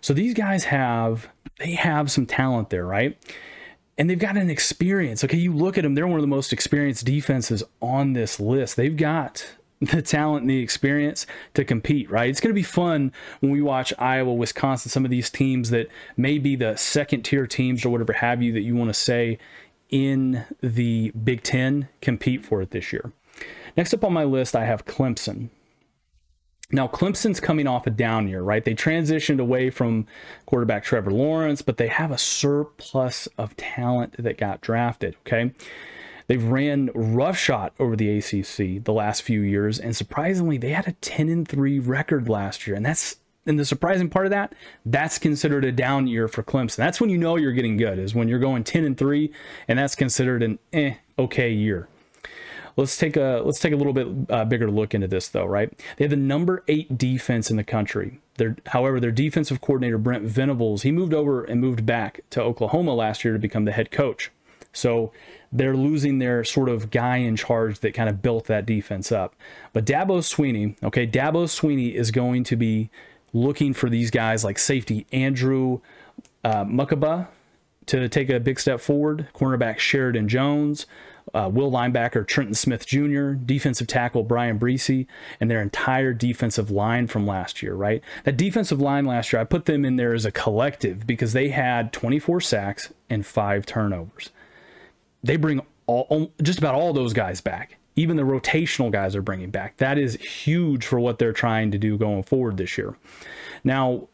So 0.00 0.12
these 0.12 0.34
guys 0.34 0.64
have 0.64 1.28
they 1.58 1.74
have 1.74 2.10
some 2.10 2.26
talent 2.26 2.70
there, 2.70 2.84
right? 2.84 3.16
And 3.96 4.08
they've 4.08 4.18
got 4.18 4.36
an 4.36 4.50
experience. 4.50 5.22
Okay, 5.22 5.36
you 5.36 5.52
look 5.52 5.78
at 5.78 5.82
them, 5.82 5.94
they're 5.94 6.06
one 6.06 6.18
of 6.18 6.22
the 6.22 6.26
most 6.26 6.52
experienced 6.52 7.04
defenses 7.04 7.62
on 7.80 8.14
this 8.14 8.40
list. 8.40 8.76
They've 8.76 8.96
got 8.96 9.46
the 9.82 10.02
talent 10.02 10.42
and 10.42 10.50
the 10.50 10.60
experience 10.60 11.26
to 11.54 11.64
compete, 11.64 12.10
right? 12.10 12.30
It's 12.30 12.40
going 12.40 12.50
to 12.50 12.58
be 12.58 12.62
fun 12.62 13.12
when 13.40 13.50
we 13.50 13.60
watch 13.60 13.92
Iowa, 13.98 14.32
Wisconsin, 14.32 14.90
some 14.90 15.04
of 15.04 15.10
these 15.10 15.30
teams 15.30 15.70
that 15.70 15.88
may 16.16 16.38
be 16.38 16.56
the 16.56 16.76
second 16.76 17.22
tier 17.22 17.46
teams 17.46 17.84
or 17.84 17.90
whatever 17.90 18.12
have 18.14 18.42
you 18.42 18.52
that 18.52 18.62
you 18.62 18.74
want 18.76 18.90
to 18.90 18.94
say 18.94 19.38
in 19.90 20.44
the 20.62 21.10
Big 21.10 21.42
Ten 21.42 21.88
compete 22.00 22.44
for 22.44 22.62
it 22.62 22.70
this 22.70 22.92
year. 22.92 23.12
Next 23.76 23.92
up 23.94 24.04
on 24.04 24.12
my 24.12 24.24
list, 24.24 24.54
I 24.54 24.64
have 24.64 24.84
Clemson. 24.84 25.50
Now, 26.74 26.88
Clemson's 26.88 27.38
coming 27.38 27.66
off 27.66 27.86
a 27.86 27.90
down 27.90 28.28
year, 28.28 28.40
right? 28.40 28.64
They 28.64 28.74
transitioned 28.74 29.40
away 29.40 29.68
from 29.68 30.06
quarterback 30.46 30.84
Trevor 30.84 31.10
Lawrence, 31.10 31.60
but 31.60 31.76
they 31.76 31.88
have 31.88 32.10
a 32.10 32.16
surplus 32.16 33.28
of 33.36 33.54
talent 33.58 34.14
that 34.18 34.38
got 34.38 34.62
drafted, 34.62 35.14
okay? 35.26 35.52
They've 36.32 36.42
ran 36.42 36.88
roughshod 36.94 37.72
over 37.78 37.94
the 37.94 38.16
ACC 38.16 38.82
the 38.82 38.94
last 38.94 39.20
few 39.20 39.42
years, 39.42 39.78
and 39.78 39.94
surprisingly, 39.94 40.56
they 40.56 40.70
had 40.70 40.88
a 40.88 40.92
10 40.92 41.28
and 41.28 41.46
3 41.46 41.78
record 41.78 42.26
last 42.26 42.66
year. 42.66 42.74
And 42.74 42.86
that's 42.86 43.16
and 43.44 43.60
the 43.60 43.66
surprising 43.66 44.08
part 44.08 44.24
of 44.24 44.30
that, 44.30 44.54
that's 44.86 45.18
considered 45.18 45.62
a 45.62 45.70
down 45.70 46.06
year 46.06 46.28
for 46.28 46.42
Clemson. 46.42 46.76
That's 46.76 47.02
when 47.02 47.10
you 47.10 47.18
know 47.18 47.36
you're 47.36 47.52
getting 47.52 47.76
good, 47.76 47.98
is 47.98 48.14
when 48.14 48.28
you're 48.28 48.38
going 48.38 48.64
10 48.64 48.82
and 48.82 48.96
3, 48.96 49.30
and 49.68 49.78
that's 49.78 49.94
considered 49.94 50.42
an 50.42 50.58
eh, 50.72 50.94
okay 51.18 51.52
year. 51.52 51.86
Let's 52.78 52.96
take 52.96 53.18
a 53.18 53.42
let's 53.44 53.60
take 53.60 53.74
a 53.74 53.76
little 53.76 53.92
bit 53.92 54.08
uh, 54.30 54.46
bigger 54.46 54.70
look 54.70 54.94
into 54.94 55.08
this 55.08 55.28
though, 55.28 55.44
right? 55.44 55.70
They 55.98 56.04
have 56.04 56.10
the 56.10 56.16
number 56.16 56.64
eight 56.66 56.96
defense 56.96 57.50
in 57.50 57.58
the 57.58 57.62
country. 57.62 58.22
Their, 58.38 58.56
however, 58.68 59.00
their 59.00 59.12
defensive 59.12 59.60
coordinator 59.60 59.98
Brent 59.98 60.24
Venables, 60.24 60.80
he 60.80 60.92
moved 60.92 61.12
over 61.12 61.44
and 61.44 61.60
moved 61.60 61.84
back 61.84 62.22
to 62.30 62.40
Oklahoma 62.40 62.94
last 62.94 63.22
year 63.22 63.34
to 63.34 63.38
become 63.38 63.66
the 63.66 63.72
head 63.72 63.90
coach. 63.90 64.30
So 64.72 65.12
they're 65.52 65.76
losing 65.76 66.18
their 66.18 66.44
sort 66.44 66.68
of 66.68 66.90
guy 66.90 67.18
in 67.18 67.36
charge 67.36 67.80
that 67.80 67.94
kind 67.94 68.08
of 68.08 68.22
built 68.22 68.46
that 68.46 68.66
defense 68.66 69.12
up. 69.12 69.34
But 69.72 69.84
Dabo 69.84 70.18
Swinney, 70.20 70.82
okay, 70.82 71.06
Dabo 71.06 71.44
Swinney 71.44 71.94
is 71.94 72.10
going 72.10 72.44
to 72.44 72.56
be 72.56 72.90
looking 73.32 73.74
for 73.74 73.90
these 73.90 74.10
guys 74.10 74.44
like 74.44 74.58
safety 74.58 75.06
Andrew 75.12 75.80
uh, 76.44 76.64
Mukuba 76.64 77.28
to 77.86 78.08
take 78.08 78.30
a 78.30 78.40
big 78.40 78.60
step 78.60 78.80
forward, 78.80 79.28
cornerback 79.34 79.78
Sheridan 79.78 80.28
Jones, 80.28 80.86
uh, 81.34 81.50
will 81.52 81.70
linebacker 81.70 82.26
Trenton 82.26 82.54
Smith 82.54 82.86
Jr., 82.86 83.32
defensive 83.32 83.86
tackle 83.86 84.22
Bryan 84.22 84.58
Bresee, 84.58 85.06
and 85.40 85.50
their 85.50 85.60
entire 85.60 86.12
defensive 86.12 86.70
line 86.70 87.06
from 87.06 87.26
last 87.26 87.62
year, 87.62 87.74
right? 87.74 88.02
That 88.24 88.36
defensive 88.36 88.80
line 88.80 89.04
last 89.04 89.32
year, 89.32 89.40
I 89.40 89.44
put 89.44 89.66
them 89.66 89.84
in 89.84 89.96
there 89.96 90.14
as 90.14 90.24
a 90.24 90.32
collective 90.32 91.06
because 91.06 91.32
they 91.32 91.48
had 91.48 91.92
24 91.92 92.40
sacks 92.40 92.92
and 93.08 93.24
five 93.24 93.66
turnovers 93.66 94.30
they 95.22 95.36
bring 95.36 95.60
all 95.86 96.32
just 96.42 96.58
about 96.58 96.74
all 96.74 96.92
those 96.92 97.12
guys 97.12 97.40
back. 97.40 97.76
Even 97.94 98.16
the 98.16 98.22
rotational 98.22 98.90
guys 98.90 99.14
are 99.14 99.22
bringing 99.22 99.50
back. 99.50 99.76
That 99.76 99.98
is 99.98 100.14
huge 100.16 100.86
for 100.86 100.98
what 100.98 101.18
they're 101.18 101.32
trying 101.32 101.70
to 101.72 101.78
do 101.78 101.98
going 101.98 102.22
forward 102.22 102.56
this 102.56 102.78
year. 102.78 102.96
Now, 103.64 104.08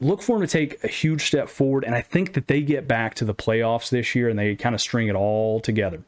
look 0.00 0.22
for 0.22 0.38
them 0.38 0.46
to 0.46 0.50
take 0.50 0.82
a 0.82 0.88
huge 0.88 1.26
step 1.26 1.48
forward, 1.48 1.84
and 1.84 1.94
I 1.94 2.00
think 2.00 2.32
that 2.32 2.46
they 2.46 2.62
get 2.62 2.88
back 2.88 3.14
to 3.16 3.24
the 3.24 3.34
playoffs 3.34 3.90
this 3.90 4.14
year 4.14 4.28
and 4.28 4.38
they 4.38 4.56
kind 4.56 4.74
of 4.74 4.80
string 4.80 5.08
it 5.08 5.14
all 5.14 5.60
together. 5.60 6.02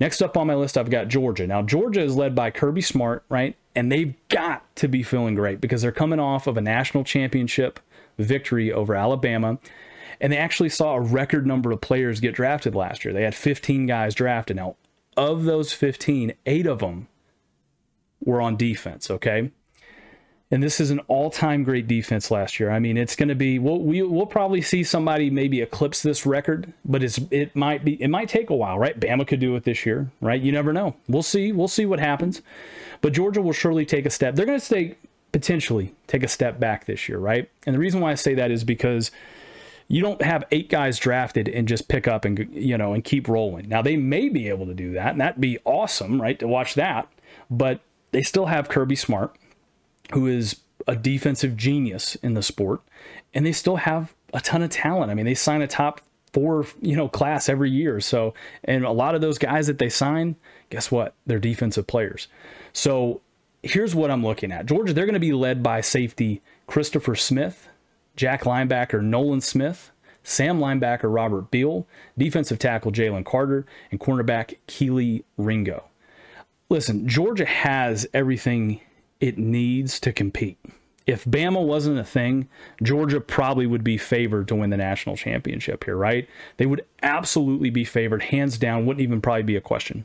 Next 0.00 0.22
up 0.22 0.36
on 0.36 0.46
my 0.46 0.54
list, 0.54 0.78
I've 0.78 0.90
got 0.90 1.08
Georgia. 1.08 1.46
Now, 1.46 1.62
Georgia 1.62 2.00
is 2.00 2.16
led 2.16 2.34
by 2.34 2.50
Kirby 2.50 2.80
Smart, 2.80 3.22
right? 3.28 3.54
And 3.76 3.92
they've 3.92 4.14
got 4.28 4.74
to 4.76 4.88
be 4.88 5.02
feeling 5.02 5.34
great 5.34 5.60
because 5.60 5.82
they're 5.82 5.92
coming 5.92 6.18
off 6.18 6.46
of 6.46 6.56
a 6.56 6.62
national 6.62 7.04
championship 7.04 7.78
victory 8.18 8.72
over 8.72 8.94
Alabama. 8.94 9.58
And 10.20 10.32
they 10.32 10.36
actually 10.36 10.68
saw 10.68 10.94
a 10.94 11.00
record 11.00 11.46
number 11.46 11.72
of 11.72 11.80
players 11.80 12.20
get 12.20 12.34
drafted 12.34 12.74
last 12.74 13.04
year. 13.04 13.14
They 13.14 13.22
had 13.22 13.34
15 13.34 13.86
guys 13.86 14.14
drafted. 14.14 14.56
Now, 14.56 14.76
of 15.16 15.44
those 15.44 15.72
15, 15.72 16.34
eight 16.46 16.66
of 16.66 16.80
them 16.80 17.08
were 18.22 18.40
on 18.40 18.56
defense, 18.56 19.10
okay? 19.10 19.50
And 20.52 20.62
this 20.62 20.80
is 20.80 20.90
an 20.90 20.98
all-time 21.06 21.62
great 21.62 21.86
defense 21.86 22.30
last 22.30 22.58
year. 22.58 22.70
I 22.70 22.80
mean, 22.80 22.96
it's 22.96 23.14
going 23.14 23.28
to 23.28 23.36
be 23.36 23.58
we'll, 23.58 23.78
we, 23.78 24.02
will 24.02 24.10
we 24.10 24.16
will 24.16 24.26
probably 24.26 24.60
see 24.60 24.82
somebody 24.82 25.30
maybe 25.30 25.60
eclipse 25.60 26.02
this 26.02 26.26
record, 26.26 26.72
but 26.84 27.04
it's 27.04 27.20
it 27.30 27.54
might 27.54 27.84
be 27.84 28.02
it 28.02 28.08
might 28.08 28.28
take 28.28 28.50
a 28.50 28.56
while, 28.56 28.76
right? 28.76 28.98
Bama 28.98 29.26
could 29.26 29.38
do 29.38 29.54
it 29.54 29.62
this 29.62 29.86
year, 29.86 30.10
right? 30.20 30.40
You 30.40 30.50
never 30.50 30.72
know. 30.72 30.96
We'll 31.08 31.22
see. 31.22 31.52
We'll 31.52 31.68
see 31.68 31.86
what 31.86 32.00
happens. 32.00 32.42
But 33.00 33.12
Georgia 33.12 33.40
will 33.40 33.52
surely 33.52 33.86
take 33.86 34.06
a 34.06 34.10
step. 34.10 34.34
They're 34.34 34.44
going 34.44 34.60
to 34.60 34.94
potentially 35.30 35.94
take 36.08 36.24
a 36.24 36.28
step 36.28 36.58
back 36.58 36.86
this 36.86 37.08
year, 37.08 37.18
right? 37.18 37.48
And 37.64 37.74
the 37.74 37.78
reason 37.78 38.00
why 38.00 38.10
I 38.10 38.14
say 38.14 38.34
that 38.34 38.50
is 38.50 38.64
because 38.64 39.12
you 39.90 40.00
don't 40.00 40.22
have 40.22 40.44
eight 40.52 40.68
guys 40.68 41.00
drafted 41.00 41.48
and 41.48 41.66
just 41.66 41.88
pick 41.88 42.06
up 42.06 42.24
and 42.24 42.48
you 42.52 42.78
know 42.78 42.94
and 42.94 43.02
keep 43.02 43.26
rolling. 43.26 43.68
Now 43.68 43.82
they 43.82 43.96
may 43.96 44.28
be 44.28 44.48
able 44.48 44.66
to 44.66 44.74
do 44.74 44.92
that, 44.92 45.10
and 45.10 45.20
that'd 45.20 45.40
be 45.40 45.58
awesome, 45.64 46.22
right? 46.22 46.38
To 46.38 46.46
watch 46.46 46.74
that, 46.74 47.08
but 47.50 47.80
they 48.12 48.22
still 48.22 48.46
have 48.46 48.68
Kirby 48.68 48.94
Smart, 48.94 49.34
who 50.12 50.28
is 50.28 50.60
a 50.86 50.94
defensive 50.94 51.56
genius 51.56 52.14
in 52.16 52.34
the 52.34 52.42
sport, 52.42 52.82
and 53.34 53.44
they 53.44 53.50
still 53.50 53.76
have 53.76 54.14
a 54.32 54.40
ton 54.40 54.62
of 54.62 54.70
talent. 54.70 55.10
I 55.10 55.14
mean, 55.14 55.26
they 55.26 55.34
sign 55.34 55.60
a 55.60 55.66
top 55.66 56.00
four, 56.32 56.66
you 56.80 56.94
know, 56.94 57.08
class 57.08 57.48
every 57.48 57.70
year. 57.70 57.98
So, 57.98 58.32
and 58.62 58.84
a 58.84 58.92
lot 58.92 59.16
of 59.16 59.20
those 59.20 59.38
guys 59.38 59.66
that 59.66 59.80
they 59.80 59.88
sign, 59.88 60.36
guess 60.70 60.92
what? 60.92 61.14
They're 61.26 61.40
defensive 61.40 61.88
players. 61.88 62.28
So, 62.72 63.22
here's 63.64 63.94
what 63.96 64.12
I'm 64.12 64.22
looking 64.22 64.52
at. 64.52 64.66
Georgia, 64.66 64.92
they're 64.92 65.06
going 65.06 65.14
to 65.14 65.20
be 65.20 65.32
led 65.32 65.64
by 65.64 65.80
safety 65.80 66.42
Christopher 66.68 67.16
Smith, 67.16 67.68
Jack 68.20 68.42
linebacker 68.42 69.02
Nolan 69.02 69.40
Smith, 69.40 69.92
Sam 70.22 70.58
linebacker 70.58 71.04
Robert 71.04 71.50
Beal, 71.50 71.86
defensive 72.18 72.58
tackle 72.58 72.92
Jalen 72.92 73.24
Carter, 73.24 73.64
and 73.90 73.98
cornerback 73.98 74.56
Kelee 74.68 75.24
Ringo. 75.38 75.84
Listen, 76.68 77.08
Georgia 77.08 77.46
has 77.46 78.06
everything 78.12 78.82
it 79.20 79.38
needs 79.38 79.98
to 80.00 80.12
compete. 80.12 80.58
If 81.06 81.24
Bama 81.24 81.66
wasn't 81.66 81.98
a 81.98 82.04
thing, 82.04 82.46
Georgia 82.82 83.22
probably 83.22 83.66
would 83.66 83.82
be 83.82 83.96
favored 83.96 84.48
to 84.48 84.54
win 84.54 84.68
the 84.68 84.76
national 84.76 85.16
championship 85.16 85.84
here, 85.84 85.96
right? 85.96 86.28
They 86.58 86.66
would 86.66 86.84
absolutely 87.02 87.70
be 87.70 87.86
favored, 87.86 88.24
hands 88.24 88.58
down, 88.58 88.84
wouldn't 88.84 89.02
even 89.02 89.22
probably 89.22 89.44
be 89.44 89.56
a 89.56 89.62
question. 89.62 90.04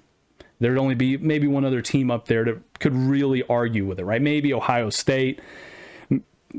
There'd 0.62 0.78
only 0.78 0.96
be 0.96 1.18
maybe 1.18 1.48
one 1.48 1.66
other 1.66 1.82
team 1.82 2.10
up 2.10 2.30
there 2.30 2.46
that 2.46 2.80
could 2.80 2.96
really 2.96 3.44
argue 3.50 3.86
with 3.86 4.00
it, 4.00 4.06
right? 4.06 4.22
Maybe 4.22 4.54
Ohio 4.54 4.90
State, 4.90 5.42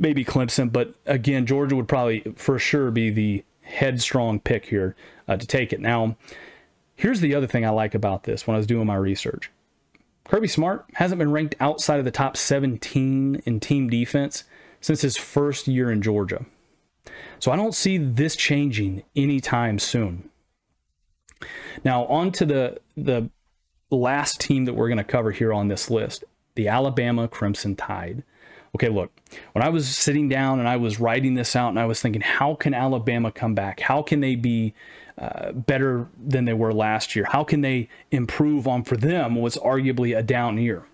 maybe 0.00 0.24
Clemson, 0.24 0.72
but 0.72 0.94
again, 1.06 1.46
Georgia 1.46 1.76
would 1.76 1.88
probably 1.88 2.20
for 2.36 2.58
sure 2.58 2.90
be 2.90 3.10
the 3.10 3.44
headstrong 3.62 4.40
pick 4.40 4.66
here 4.66 4.94
uh, 5.28 5.36
to 5.36 5.46
take 5.46 5.72
it. 5.72 5.80
Now, 5.80 6.16
here's 6.94 7.20
the 7.20 7.34
other 7.34 7.46
thing 7.46 7.64
I 7.64 7.70
like 7.70 7.94
about 7.94 8.24
this 8.24 8.46
when 8.46 8.54
I 8.54 8.58
was 8.58 8.66
doing 8.66 8.86
my 8.86 8.96
research. 8.96 9.50
Kirby 10.24 10.48
Smart 10.48 10.84
hasn't 10.94 11.18
been 11.18 11.30
ranked 11.30 11.54
outside 11.60 11.98
of 11.98 12.04
the 12.04 12.10
top 12.10 12.36
17 12.36 13.42
in 13.44 13.60
team 13.60 13.88
defense 13.88 14.44
since 14.80 15.02
his 15.02 15.16
first 15.16 15.68
year 15.68 15.90
in 15.90 16.02
Georgia. 16.02 16.44
So 17.38 17.52
I 17.52 17.56
don't 17.56 17.74
see 17.74 17.98
this 17.98 18.34
changing 18.34 19.02
anytime 19.14 19.78
soon. 19.78 20.28
Now, 21.84 22.06
on 22.06 22.32
to 22.32 22.46
the 22.46 22.80
the 22.96 23.30
last 23.90 24.40
team 24.40 24.64
that 24.64 24.74
we're 24.74 24.88
going 24.88 24.98
to 24.98 25.04
cover 25.04 25.30
here 25.30 25.52
on 25.52 25.68
this 25.68 25.90
list, 25.90 26.24
the 26.56 26.66
Alabama 26.66 27.28
Crimson 27.28 27.76
Tide 27.76 28.24
okay, 28.76 28.90
look, 28.90 29.10
when 29.52 29.64
I 29.64 29.70
was 29.70 29.88
sitting 29.88 30.28
down 30.28 30.58
and 30.58 30.68
I 30.68 30.76
was 30.76 31.00
writing 31.00 31.32
this 31.32 31.56
out 31.56 31.70
and 31.70 31.78
I 31.78 31.86
was 31.86 32.02
thinking, 32.02 32.20
how 32.20 32.54
can 32.54 32.74
Alabama 32.74 33.32
come 33.32 33.54
back? 33.54 33.80
How 33.80 34.02
can 34.02 34.20
they 34.20 34.34
be 34.34 34.74
uh, 35.16 35.52
better 35.52 36.08
than 36.22 36.44
they 36.44 36.52
were 36.52 36.74
last 36.74 37.16
year? 37.16 37.24
How 37.24 37.42
can 37.42 37.62
they 37.62 37.88
improve 38.10 38.68
on 38.68 38.84
for 38.84 38.98
them 38.98 39.36
what's 39.36 39.56
arguably 39.56 40.16
a 40.16 40.22
down 40.22 40.58
year? 40.58 40.84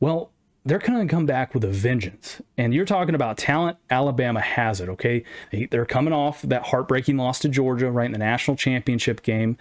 Well, 0.00 0.32
they're 0.64 0.80
going 0.80 1.06
to 1.06 1.14
come 1.14 1.26
back 1.26 1.54
with 1.54 1.62
a 1.62 1.68
vengeance. 1.68 2.42
And 2.58 2.74
you're 2.74 2.84
talking 2.84 3.14
about 3.14 3.38
talent. 3.38 3.78
Alabama 3.88 4.40
has 4.40 4.80
it, 4.80 4.88
okay? 4.88 5.22
They, 5.52 5.66
they're 5.66 5.86
coming 5.86 6.12
off 6.12 6.42
that 6.42 6.66
heartbreaking 6.66 7.16
loss 7.16 7.38
to 7.40 7.48
Georgia, 7.48 7.88
right, 7.88 8.06
in 8.06 8.12
the 8.12 8.18
national 8.18 8.56
championship 8.56 9.22
game. 9.22 9.58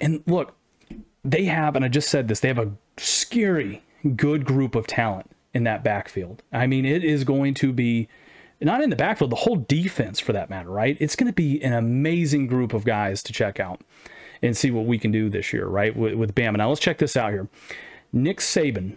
And 0.00 0.22
look, 0.28 0.54
they 1.24 1.46
have, 1.46 1.74
and 1.74 1.84
I 1.84 1.88
just 1.88 2.08
said 2.08 2.28
this, 2.28 2.38
they 2.38 2.48
have 2.48 2.58
a 2.58 2.70
scary 2.96 3.82
good 4.14 4.44
group 4.44 4.76
of 4.76 4.86
talent 4.86 5.32
in 5.52 5.64
that 5.64 5.82
backfield. 5.82 6.42
I 6.52 6.66
mean, 6.66 6.84
it 6.84 7.04
is 7.04 7.24
going 7.24 7.54
to 7.54 7.72
be 7.72 8.08
not 8.60 8.82
in 8.82 8.90
the 8.90 8.96
backfield, 8.96 9.30
the 9.30 9.36
whole 9.36 9.56
defense 9.56 10.20
for 10.20 10.32
that 10.32 10.50
matter, 10.50 10.70
right? 10.70 10.96
It's 11.00 11.16
going 11.16 11.28
to 11.28 11.34
be 11.34 11.62
an 11.62 11.72
amazing 11.72 12.46
group 12.46 12.74
of 12.74 12.84
guys 12.84 13.22
to 13.24 13.32
check 13.32 13.58
out 13.58 13.80
and 14.42 14.56
see 14.56 14.70
what 14.70 14.86
we 14.86 14.98
can 14.98 15.10
do 15.10 15.28
this 15.30 15.52
year, 15.52 15.66
right? 15.66 15.96
With, 15.96 16.14
with 16.14 16.34
Bama. 16.34 16.56
Now 16.56 16.68
let's 16.68 16.80
check 16.80 16.98
this 16.98 17.16
out 17.16 17.32
here. 17.32 17.48
Nick 18.12 18.38
Saban 18.38 18.96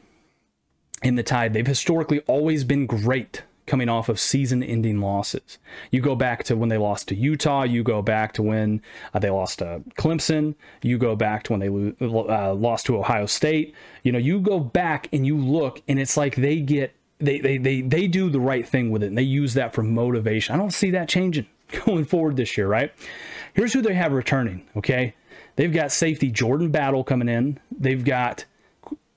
in 1.01 1.15
the 1.15 1.23
Tide, 1.23 1.53
they've 1.53 1.65
historically 1.65 2.19
always 2.21 2.63
been 2.63 2.85
great 2.85 3.43
coming 3.73 3.89
off 3.89 4.07
of 4.07 4.19
season 4.19 4.61
ending 4.61 5.01
losses. 5.01 5.57
You 5.89 5.99
go 5.99 6.13
back 6.13 6.43
to 6.43 6.55
when 6.55 6.69
they 6.69 6.77
lost 6.77 7.07
to 7.07 7.15
Utah, 7.15 7.63
you 7.63 7.81
go 7.81 8.03
back 8.03 8.33
to 8.33 8.43
when 8.43 8.83
uh, 9.15 9.17
they 9.17 9.31
lost 9.31 9.57
to 9.59 9.81
Clemson, 9.97 10.53
you 10.83 10.99
go 10.99 11.15
back 11.15 11.41
to 11.45 11.53
when 11.53 11.59
they 11.59 11.69
lo- 11.69 12.27
uh, 12.29 12.53
lost 12.53 12.85
to 12.85 12.99
Ohio 12.99 13.25
State. 13.25 13.73
You 14.03 14.11
know, 14.11 14.19
you 14.19 14.39
go 14.39 14.59
back 14.59 15.09
and 15.11 15.25
you 15.25 15.35
look, 15.35 15.81
and 15.87 15.97
it's 15.97 16.15
like 16.15 16.35
they 16.35 16.59
get. 16.59 16.93
They, 17.17 17.39
they, 17.39 17.57
they, 17.57 17.81
they 17.81 18.07
do 18.07 18.29
the 18.29 18.39
right 18.39 18.67
thing 18.67 18.91
with 18.91 19.01
it 19.01 19.07
and 19.07 19.17
they 19.17 19.23
use 19.23 19.55
that 19.55 19.73
for 19.73 19.81
motivation. 19.81 20.53
I 20.53 20.57
don't 20.59 20.73
see 20.73 20.91
that 20.91 21.09
changing 21.09 21.47
going 21.85 22.05
forward 22.05 22.35
this 22.35 22.55
year, 22.57 22.67
right? 22.67 22.93
Here's 23.55 23.73
who 23.73 23.81
they 23.81 23.95
have 23.95 24.11
returning, 24.11 24.67
okay? 24.75 25.15
They've 25.55 25.73
got 25.73 25.91
safety 25.91 26.29
Jordan 26.29 26.69
Battle 26.69 27.03
coming 27.03 27.29
in. 27.29 27.59
They've 27.71 28.03
got 28.03 28.45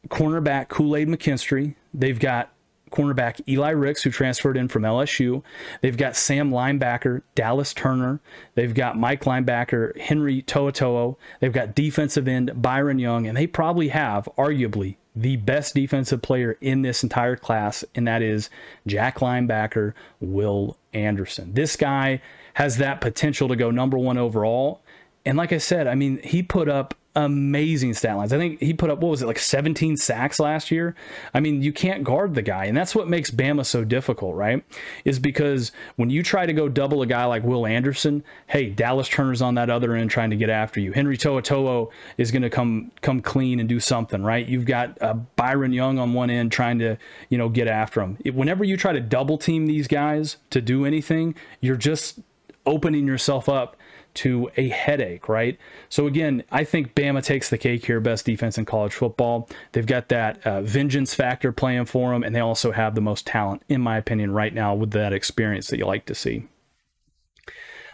cornerback 0.08 0.68
Kool 0.68 0.96
Aid 0.96 1.08
McKinstry. 1.08 1.75
They've 1.92 2.18
got 2.18 2.52
cornerback 2.90 3.40
Eli 3.48 3.70
Ricks, 3.70 4.02
who 4.02 4.10
transferred 4.10 4.56
in 4.56 4.68
from 4.68 4.82
LSU. 4.82 5.42
They've 5.80 5.96
got 5.96 6.16
Sam 6.16 6.50
linebacker 6.50 7.22
Dallas 7.34 7.74
Turner. 7.74 8.20
They've 8.54 8.74
got 8.74 8.98
Mike 8.98 9.24
linebacker 9.24 9.98
Henry 9.98 10.42
To'oTo'o. 10.42 11.16
They've 11.40 11.52
got 11.52 11.74
defensive 11.74 12.28
end 12.28 12.62
Byron 12.62 12.98
Young, 12.98 13.26
and 13.26 13.36
they 13.36 13.46
probably 13.46 13.88
have, 13.88 14.28
arguably, 14.38 14.96
the 15.14 15.36
best 15.36 15.74
defensive 15.74 16.20
player 16.20 16.58
in 16.60 16.82
this 16.82 17.02
entire 17.02 17.36
class, 17.36 17.84
and 17.94 18.06
that 18.06 18.22
is 18.22 18.50
Jack 18.86 19.18
linebacker 19.18 19.94
Will 20.20 20.76
Anderson. 20.92 21.54
This 21.54 21.74
guy 21.74 22.20
has 22.54 22.76
that 22.76 23.00
potential 23.00 23.48
to 23.48 23.56
go 23.56 23.70
number 23.70 23.98
one 23.98 24.18
overall. 24.18 24.82
And 25.24 25.36
like 25.36 25.52
I 25.52 25.58
said, 25.58 25.86
I 25.86 25.94
mean, 25.94 26.20
he 26.22 26.42
put 26.42 26.68
up 26.68 26.94
amazing 27.16 27.94
stat 27.94 28.16
lines. 28.16 28.32
I 28.32 28.37
think 28.37 28.61
he 28.61 28.75
put 28.75 28.90
up 28.90 29.00
what 29.00 29.08
was 29.08 29.23
it 29.23 29.26
like 29.26 29.38
17 29.38 29.96
sacks 29.96 30.38
last 30.38 30.70
year. 30.70 30.94
I 31.32 31.40
mean, 31.40 31.62
you 31.62 31.73
can't 31.73 32.04
guard 32.04 32.35
the 32.35 32.42
guy, 32.42 32.66
and 32.66 32.76
that's 32.76 32.94
what 32.94 33.08
makes 33.08 33.30
Bama 33.30 33.64
so 33.64 33.85
difficult, 33.85 34.37
right? 34.37 34.62
Is 35.04 35.18
because 35.18 35.73
when 35.96 36.11
you 36.11 36.23
try 36.23 36.44
to 36.44 36.52
go 36.52 36.68
double 36.68 37.00
a 37.00 37.06
guy 37.06 37.25
like 37.25 37.42
Will 37.42 37.66
Anderson, 37.66 38.23
hey, 38.49 38.68
Dallas 38.68 39.08
Turner's 39.08 39.40
on 39.40 39.54
that 39.54 39.70
other 39.70 39.94
end 39.94 40.11
trying 40.11 40.30
to 40.30 40.37
get 40.37 40.50
after 40.50 40.78
you. 40.78 40.92
Henry 40.92 41.16
To'oTo'o 41.16 41.90
is 42.18 42.30
going 42.30 42.42
to 42.42 42.50
come 42.50 42.92
come 43.00 43.23
clean 43.23 43.58
and 43.61 43.68
do 43.68 43.80
something, 43.80 44.23
right? 44.23 44.46
You've 44.46 44.66
got 44.66 45.00
uh, 45.00 45.14
Byron 45.14 45.73
Young 45.73 45.99
on 45.99 46.12
one 46.12 46.28
end 46.28 46.52
trying 46.52 46.78
to 46.80 46.99
you 47.30 47.38
know 47.38 47.49
get 47.49 47.66
after 47.66 48.02
him. 48.02 48.18
Whenever 48.35 48.62
you 48.62 48.76
try 48.76 48.92
to 48.92 49.00
double 49.00 49.38
team 49.38 49.66
these 49.66 49.88
guys 49.88 50.37
to 50.50 50.61
do 50.61 50.85
anything, 50.85 51.35
you're 51.61 51.76
just 51.76 52.20
opening 52.66 53.06
yourself 53.06 53.49
up 53.49 53.76
to 54.16 54.50
a 54.56 54.68
headache, 54.68 55.28
right? 55.28 55.58
So 55.88 56.06
again, 56.06 56.44
I 56.50 56.64
think 56.64 56.94
Bama 56.94 57.23
takes 57.23 57.49
the 57.49 57.58
cake 57.58 57.87
here, 57.87 58.00
best 58.00 58.26
defense 58.26 58.58
in 58.58 58.64
college 58.64 58.94
football. 58.94 59.49
They've 59.73 59.87
got 59.87 60.08
that 60.08 60.44
uh, 60.46 60.62
vengeance 60.62 61.14
factor 61.14 61.52
playing 61.52 61.87
for 61.87 62.12
them, 62.12 62.23
and 62.23 62.35
they 62.35 62.40
also 62.40 62.73
have 62.73 62.94
the 62.94 63.00
most 63.00 63.26
talent, 63.26 63.62
in 63.68 63.80
my 63.80 63.96
opinion, 63.96 64.32
right 64.32 64.52
now 64.52 64.75
with 64.75 64.90
that 64.92 65.12
experience 65.12 65.68
that 65.68 65.78
you 65.78 65.87
like 65.87 66.06
to 66.06 66.14
see. 66.14 66.46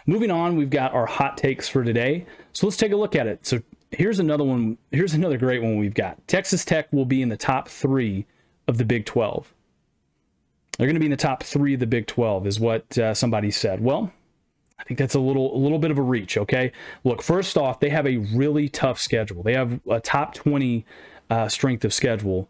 Moving 0.05 0.31
on, 0.31 0.57
we've 0.57 0.69
got 0.69 0.93
our 0.93 1.05
hot 1.05 1.37
takes 1.37 1.69
for 1.69 1.83
today. 1.83 2.25
So 2.51 2.67
let's 2.67 2.77
take 2.77 2.91
a 2.91 2.97
look 2.97 3.15
at 3.15 3.27
it. 3.27 3.45
So 3.45 3.61
here's 3.91 4.19
another 4.19 4.43
one. 4.43 4.77
Here's 4.91 5.13
another 5.13 5.37
great 5.37 5.61
one 5.61 5.77
we've 5.77 5.93
got. 5.93 6.27
Texas 6.27 6.65
Tech 6.65 6.91
will 6.91 7.05
be 7.05 7.21
in 7.21 7.29
the 7.29 7.37
top 7.37 7.69
three 7.69 8.25
of 8.67 8.77
the 8.77 8.85
Big 8.85 9.05
12. 9.05 9.53
They're 10.77 10.87
going 10.87 10.95
to 10.95 10.99
be 10.99 11.05
in 11.05 11.11
the 11.11 11.17
top 11.17 11.43
three 11.43 11.75
of 11.75 11.79
the 11.79 11.87
Big 11.87 12.07
12, 12.07 12.47
is 12.47 12.59
what 12.59 12.97
uh, 12.97 13.13
somebody 13.13 13.51
said. 13.51 13.81
Well, 13.81 14.11
I 14.83 14.85
think 14.85 14.99
that's 14.99 15.15
a 15.15 15.19
little 15.19 15.55
a 15.55 15.59
little 15.59 15.79
bit 15.79 15.91
of 15.91 15.97
a 15.97 16.01
reach. 16.01 16.37
Okay, 16.37 16.73
look. 17.05 17.21
First 17.21 17.57
off, 17.57 17.79
they 17.79 17.89
have 17.89 18.05
a 18.05 18.17
really 18.17 18.67
tough 18.67 18.99
schedule. 18.99 19.41
They 19.41 19.53
have 19.53 19.79
a 19.89 20.01
top 20.01 20.33
twenty 20.33 20.85
uh, 21.29 21.47
strength 21.47 21.85
of 21.85 21.93
schedule, 21.93 22.49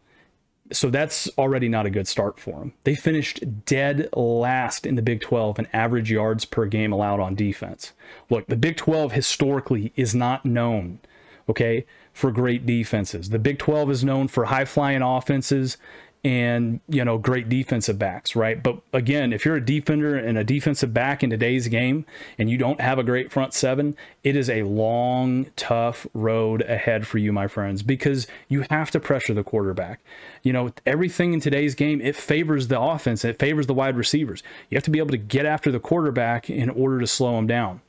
so 0.71 0.89
that's 0.89 1.29
already 1.37 1.69
not 1.69 1.85
a 1.85 1.91
good 1.91 2.07
start 2.07 2.39
for 2.39 2.59
them. 2.59 2.73
They 2.85 2.95
finished 2.95 3.65
dead 3.65 4.09
last 4.15 4.87
in 4.87 4.95
the 4.95 5.03
Big 5.03 5.21
Twelve 5.21 5.59
in 5.59 5.67
average 5.73 6.11
yards 6.11 6.45
per 6.45 6.65
game 6.65 6.91
allowed 6.91 7.19
on 7.19 7.35
defense. 7.35 7.93
Look, 8.31 8.47
the 8.47 8.57
Big 8.57 8.77
Twelve 8.77 9.11
historically 9.11 9.93
is 9.95 10.15
not 10.15 10.43
known, 10.43 10.99
okay, 11.47 11.85
for 12.13 12.31
great 12.31 12.65
defenses. 12.65 13.29
The 13.29 13.37
Big 13.37 13.59
Twelve 13.59 13.91
is 13.91 14.03
known 14.03 14.27
for 14.27 14.45
high 14.45 14.65
flying 14.65 15.03
offenses 15.03 15.77
and 16.23 16.79
you 16.87 17.03
know 17.03 17.17
great 17.17 17.49
defensive 17.49 17.99
backs 17.99 18.35
right? 18.35 18.63
But 18.63 18.79
again 18.93 19.33
if 19.33 19.45
you're 19.45 19.57
a 19.57 19.65
defender 19.65 20.15
and 20.15 20.37
a 20.37 20.43
defensive 20.43 20.93
back 20.93 21.23
in 21.23 21.29
today's 21.29 21.67
game 21.67 22.05
and 22.37 22.49
you 22.49 22.57
don't 22.57 22.79
have 22.79 22.97
a 22.97 23.03
great 23.03 23.31
front 23.31 23.53
seven 23.53 23.97
it 24.23 24.35
is 24.35 24.49
a 24.49 24.63
long 24.63 25.47
tough 25.55 26.07
road 26.13 26.61
ahead 26.61 27.05
for 27.05 27.17
you 27.17 27.33
my 27.33 27.47
friends 27.47 27.83
because 27.83 28.27
you 28.47 28.65
have 28.69 28.91
to 28.91 28.99
pressure 28.99 29.33
the 29.33 29.43
quarterback. 29.43 29.99
You 30.43 30.53
know 30.53 30.71
everything 30.85 31.33
in 31.33 31.39
today's 31.39 31.75
game 31.75 32.01
it 32.01 32.15
favors 32.15 32.67
the 32.67 32.79
offense. 32.79 33.25
It 33.25 33.39
favors 33.39 33.67
the 33.67 33.73
wide 33.73 33.97
receivers. 33.97 34.43
You 34.69 34.75
have 34.75 34.83
to 34.83 34.91
be 34.91 34.99
able 34.99 35.11
to 35.11 35.17
get 35.17 35.45
after 35.45 35.71
the 35.71 35.79
quarterback 35.79 36.49
in 36.49 36.69
order 36.69 36.99
to 36.99 37.07
slow 37.07 37.37
him 37.37 37.47
down. 37.47 37.81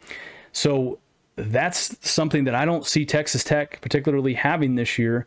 So 0.52 0.98
that's 1.36 1.96
something 2.08 2.44
that 2.44 2.54
I 2.54 2.64
don't 2.64 2.86
see 2.86 3.04
Texas 3.04 3.42
Tech 3.42 3.80
particularly 3.80 4.34
having 4.34 4.76
this 4.76 4.98
year 4.98 5.26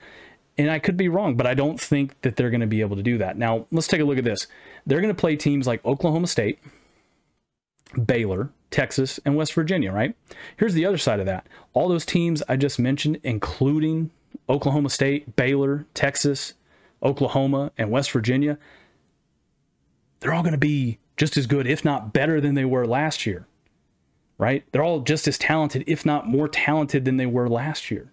and 0.57 0.71
I 0.71 0.79
could 0.79 0.97
be 0.97 1.07
wrong, 1.07 1.35
but 1.35 1.45
I 1.45 1.53
don't 1.53 1.79
think 1.79 2.19
that 2.21 2.35
they're 2.35 2.49
going 2.49 2.61
to 2.61 2.67
be 2.67 2.81
able 2.81 2.95
to 2.95 3.03
do 3.03 3.17
that. 3.19 3.37
Now, 3.37 3.67
let's 3.71 3.87
take 3.87 4.01
a 4.01 4.03
look 4.03 4.17
at 4.17 4.23
this. 4.23 4.47
They're 4.85 5.01
going 5.01 5.13
to 5.13 5.19
play 5.19 5.35
teams 5.35 5.67
like 5.67 5.85
Oklahoma 5.85 6.27
State, 6.27 6.59
Baylor, 8.03 8.49
Texas, 8.71 9.19
and 9.23 9.35
West 9.35 9.53
Virginia, 9.53 9.91
right? 9.91 10.15
Here's 10.57 10.73
the 10.73 10.85
other 10.85 10.97
side 10.97 11.19
of 11.19 11.25
that. 11.27 11.47
All 11.73 11.87
those 11.87 12.05
teams 12.05 12.41
I 12.49 12.55
just 12.55 12.79
mentioned, 12.79 13.19
including 13.23 14.09
Oklahoma 14.49 14.89
State, 14.89 15.35
Baylor, 15.35 15.85
Texas, 15.93 16.53
Oklahoma, 17.03 17.71
and 17.77 17.91
West 17.91 18.11
Virginia, 18.11 18.57
they're 20.19 20.33
all 20.33 20.41
going 20.41 20.53
to 20.53 20.57
be 20.57 20.97
just 21.17 21.37
as 21.37 21.45
good, 21.45 21.67
if 21.67 21.85
not 21.85 22.13
better 22.13 22.41
than 22.41 22.55
they 22.55 22.65
were 22.65 22.87
last 22.87 23.25
year, 23.27 23.45
right? 24.39 24.63
They're 24.71 24.83
all 24.83 25.01
just 25.01 25.27
as 25.27 25.37
talented, 25.37 25.83
if 25.85 26.05
not 26.05 26.27
more 26.27 26.47
talented 26.47 27.05
than 27.05 27.17
they 27.17 27.25
were 27.27 27.47
last 27.47 27.91
year 27.91 28.11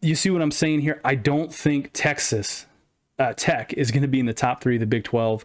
you 0.00 0.14
see 0.14 0.30
what 0.30 0.42
I'm 0.42 0.50
saying 0.50 0.80
here? 0.80 1.00
I 1.04 1.14
don't 1.14 1.52
think 1.52 1.90
Texas 1.92 2.66
uh, 3.18 3.32
Tech 3.36 3.72
is 3.74 3.90
going 3.90 4.02
to 4.02 4.08
be 4.08 4.20
in 4.20 4.26
the 4.26 4.34
top 4.34 4.60
three 4.60 4.76
of 4.76 4.80
the 4.80 4.86
Big 4.86 5.04
12, 5.04 5.44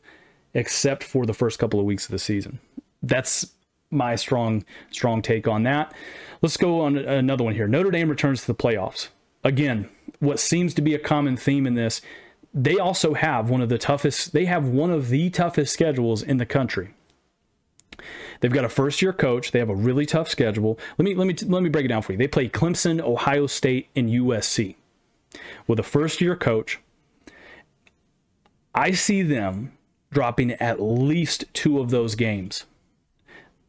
except 0.53 1.03
for 1.03 1.25
the 1.25 1.33
first 1.33 1.59
couple 1.59 1.79
of 1.79 1.85
weeks 1.85 2.05
of 2.05 2.11
the 2.11 2.19
season. 2.19 2.59
That's 3.01 3.53
my 3.89 4.15
strong 4.15 4.65
strong 4.91 5.21
take 5.21 5.47
on 5.47 5.63
that. 5.63 5.93
Let's 6.41 6.57
go 6.57 6.81
on 6.81 6.97
another 6.97 7.43
one 7.43 7.53
here. 7.53 7.67
Notre 7.67 7.91
Dame 7.91 8.09
returns 8.09 8.41
to 8.41 8.47
the 8.47 8.55
playoffs. 8.55 9.09
Again, 9.43 9.89
what 10.19 10.39
seems 10.39 10.73
to 10.73 10.81
be 10.81 10.95
a 10.95 10.99
common 10.99 11.37
theme 11.37 11.67
in 11.67 11.75
this, 11.75 12.01
they 12.53 12.77
also 12.77 13.13
have 13.13 13.49
one 13.49 13.61
of 13.61 13.69
the 13.69 13.77
toughest 13.77 14.33
they 14.33 14.45
have 14.45 14.67
one 14.67 14.89
of 14.89 15.09
the 15.09 15.29
toughest 15.29 15.73
schedules 15.73 16.23
in 16.23 16.37
the 16.37 16.45
country. 16.45 16.93
They've 18.43 18.51
got 18.51 18.65
a 18.65 18.69
first 18.69 19.01
year 19.01 19.13
coach. 19.13 19.51
They 19.51 19.59
have 19.59 19.69
a 19.69 19.75
really 19.75 20.05
tough 20.05 20.27
schedule. 20.27 20.77
Let 20.97 21.05
me 21.05 21.15
let 21.15 21.27
me 21.27 21.35
let 21.47 21.63
me 21.63 21.69
break 21.69 21.85
it 21.85 21.87
down 21.87 22.01
for 22.01 22.11
you. 22.11 22.17
They 22.17 22.27
play 22.27 22.49
Clemson, 22.49 22.99
Ohio 22.99 23.47
State, 23.47 23.87
and 23.95 24.09
USC. 24.09 24.75
With 25.65 25.79
a 25.79 25.83
first 25.83 26.19
year 26.19 26.35
coach, 26.35 26.81
I 28.75 28.91
see 28.91 29.21
them 29.21 29.71
dropping 30.11 30.51
at 30.51 30.81
least 30.81 31.45
two 31.53 31.79
of 31.79 31.89
those 31.89 32.15
games 32.15 32.65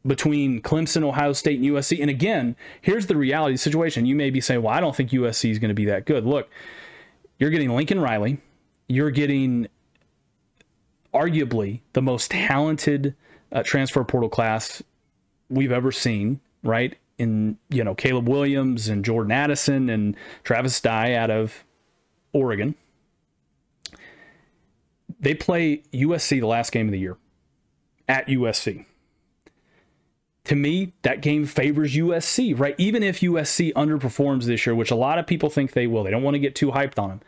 between 0.04 0.60
Clemson, 0.60 1.04
Ohio 1.04 1.34
State, 1.34 1.60
and 1.60 1.68
USC. 1.68 2.00
And 2.00 2.10
again, 2.10 2.56
here's 2.82 3.06
the 3.06 3.16
reality 3.16 3.56
situation. 3.56 4.06
You 4.06 4.16
may 4.16 4.30
be 4.30 4.40
saying, 4.40 4.60
well, 4.60 4.74
I 4.74 4.80
don't 4.80 4.96
think 4.96 5.10
USC 5.10 5.52
is 5.52 5.60
going 5.60 5.68
to 5.68 5.74
be 5.74 5.84
that 5.84 6.04
good. 6.04 6.26
Look, 6.26 6.50
you're 7.38 7.50
getting 7.50 7.70
Lincoln 7.70 8.00
Riley. 8.00 8.38
You're 8.88 9.12
getting 9.12 9.68
arguably 11.14 11.82
the 11.92 12.02
most 12.02 12.32
talented 12.32 13.14
uh, 13.54 13.62
transfer 13.62 14.04
portal 14.04 14.28
class 14.28 14.82
we've 15.48 15.72
ever 15.72 15.92
seen, 15.92 16.40
right? 16.62 16.96
In 17.16 17.56
you 17.70 17.84
know 17.84 17.94
Caleb 17.94 18.28
Williams 18.28 18.88
and 18.88 19.04
Jordan 19.04 19.32
Addison 19.32 19.88
and 19.88 20.16
Travis 20.42 20.80
Dye 20.80 21.14
out 21.14 21.30
of 21.30 21.64
Oregon. 22.32 22.74
They 25.20 25.34
play 25.34 25.82
USC 25.92 26.40
the 26.40 26.46
last 26.46 26.72
game 26.72 26.88
of 26.88 26.92
the 26.92 26.98
year 26.98 27.16
at 28.08 28.26
USC. 28.26 28.84
to 30.44 30.54
me, 30.54 30.92
that 31.02 31.22
game 31.22 31.46
favors 31.46 31.94
USC, 31.94 32.58
right? 32.58 32.74
Even 32.76 33.02
if 33.02 33.20
USC 33.20 33.72
underperforms 33.72 34.44
this 34.44 34.66
year, 34.66 34.74
which 34.74 34.90
a 34.90 34.94
lot 34.94 35.18
of 35.18 35.26
people 35.26 35.48
think 35.48 35.72
they 35.72 35.86
will, 35.86 36.04
they 36.04 36.10
don't 36.10 36.22
want 36.22 36.34
to 36.34 36.38
get 36.38 36.54
too 36.54 36.72
hyped 36.72 36.98
on 36.98 37.08
them. 37.08 37.20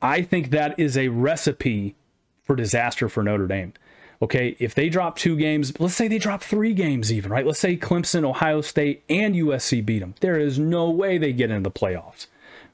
I 0.00 0.22
think 0.22 0.50
that 0.50 0.78
is 0.78 0.96
a 0.96 1.08
recipe 1.08 1.94
for 2.42 2.56
disaster 2.56 3.08
for 3.08 3.22
Notre 3.22 3.46
Dame. 3.46 3.74
Okay, 4.20 4.56
if 4.58 4.74
they 4.74 4.88
drop 4.88 5.16
two 5.16 5.36
games, 5.36 5.78
let's 5.78 5.94
say 5.94 6.08
they 6.08 6.18
drop 6.18 6.42
three 6.42 6.74
games 6.74 7.12
even, 7.12 7.30
right? 7.30 7.46
Let's 7.46 7.60
say 7.60 7.76
Clemson, 7.76 8.24
Ohio 8.24 8.60
State, 8.60 9.04
and 9.08 9.36
USC 9.36 9.84
beat 9.84 10.00
them. 10.00 10.14
There 10.20 10.38
is 10.38 10.58
no 10.58 10.90
way 10.90 11.18
they 11.18 11.32
get 11.32 11.50
into 11.50 11.62
the 11.62 11.70
playoffs, 11.70 12.26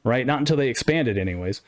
right? 0.05 0.27
Not 0.27 0.39
until 0.39 0.57
they 0.57 0.69
expand 0.69 1.07
it, 1.07 1.19
anyways. 1.19 1.61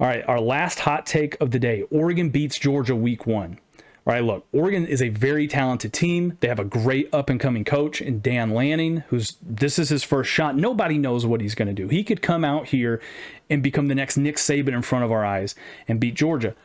All 0.00 0.08
right, 0.08 0.24
our 0.26 0.40
last 0.40 0.80
hot 0.80 1.06
take 1.06 1.40
of 1.40 1.52
the 1.52 1.60
day 1.60 1.82
Oregon 1.82 2.30
beats 2.30 2.58
Georgia 2.58 2.96
week 2.96 3.24
one. 3.24 3.60
All 4.04 4.12
right, 4.12 4.24
look, 4.24 4.44
Oregon 4.50 4.84
is 4.84 5.00
a 5.00 5.10
very 5.10 5.46
talented 5.46 5.92
team. 5.92 6.36
They 6.40 6.48
have 6.48 6.58
a 6.58 6.64
great 6.64 7.08
up 7.12 7.30
and 7.30 7.38
coming 7.38 7.64
coach 7.64 8.00
in 8.00 8.20
Dan 8.20 8.50
Lanning, 8.50 9.04
who's 9.08 9.36
this 9.40 9.78
is 9.78 9.90
his 9.90 10.02
first 10.02 10.28
shot. 10.28 10.56
Nobody 10.56 10.98
knows 10.98 11.24
what 11.24 11.40
he's 11.40 11.54
going 11.54 11.68
to 11.68 11.74
do. 11.74 11.86
He 11.86 12.02
could 12.02 12.20
come 12.20 12.44
out 12.44 12.66
here 12.66 13.00
and 13.48 13.62
become 13.62 13.86
the 13.86 13.94
next 13.94 14.16
Nick 14.16 14.36
Saban 14.36 14.72
in 14.72 14.82
front 14.82 15.04
of 15.04 15.12
our 15.12 15.24
eyes 15.24 15.54
and 15.86 16.00
beat 16.00 16.14
Georgia. 16.14 16.56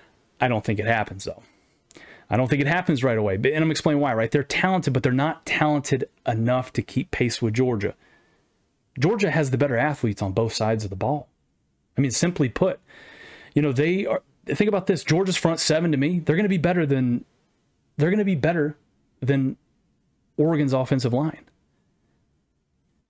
I 0.41 0.47
don't 0.47 0.65
think 0.65 0.79
it 0.79 0.87
happens 0.87 1.25
though. 1.25 1.43
I 2.29 2.37
don't 2.37 2.49
think 2.49 2.61
it 2.61 2.67
happens 2.67 3.03
right 3.03 3.17
away. 3.17 3.37
But, 3.37 3.53
And 3.53 3.63
I'm 3.63 3.71
explaining 3.71 4.01
why, 4.01 4.13
right? 4.13 4.29
They're 4.29 4.43
talented, 4.43 4.93
but 4.93 5.03
they're 5.03 5.11
not 5.11 5.45
talented 5.45 6.09
enough 6.25 6.73
to 6.73 6.81
keep 6.81 7.11
pace 7.11 7.41
with 7.41 7.53
Georgia. 7.53 7.95
Georgia 8.99 9.31
has 9.31 9.51
the 9.51 9.57
better 9.57 9.77
athletes 9.77 10.21
on 10.21 10.31
both 10.33 10.53
sides 10.53 10.83
of 10.83 10.89
the 10.89 10.95
ball. 10.95 11.29
I 11.97 12.01
mean, 12.01 12.11
simply 12.11 12.49
put, 12.49 12.79
you 13.53 13.61
know, 13.61 13.71
they 13.71 14.05
are 14.05 14.21
think 14.45 14.67
about 14.67 14.87
this. 14.87 15.03
Georgia's 15.03 15.37
front 15.37 15.59
seven 15.59 15.91
to 15.91 15.97
me, 15.97 16.19
they're 16.19 16.35
going 16.35 16.45
to 16.45 16.49
be 16.49 16.57
better 16.57 16.85
than 16.85 17.25
they're 17.97 18.09
going 18.09 18.19
to 18.19 18.25
be 18.25 18.35
better 18.35 18.77
than 19.19 19.57
Oregon's 20.37 20.73
offensive 20.73 21.13
line. 21.13 21.45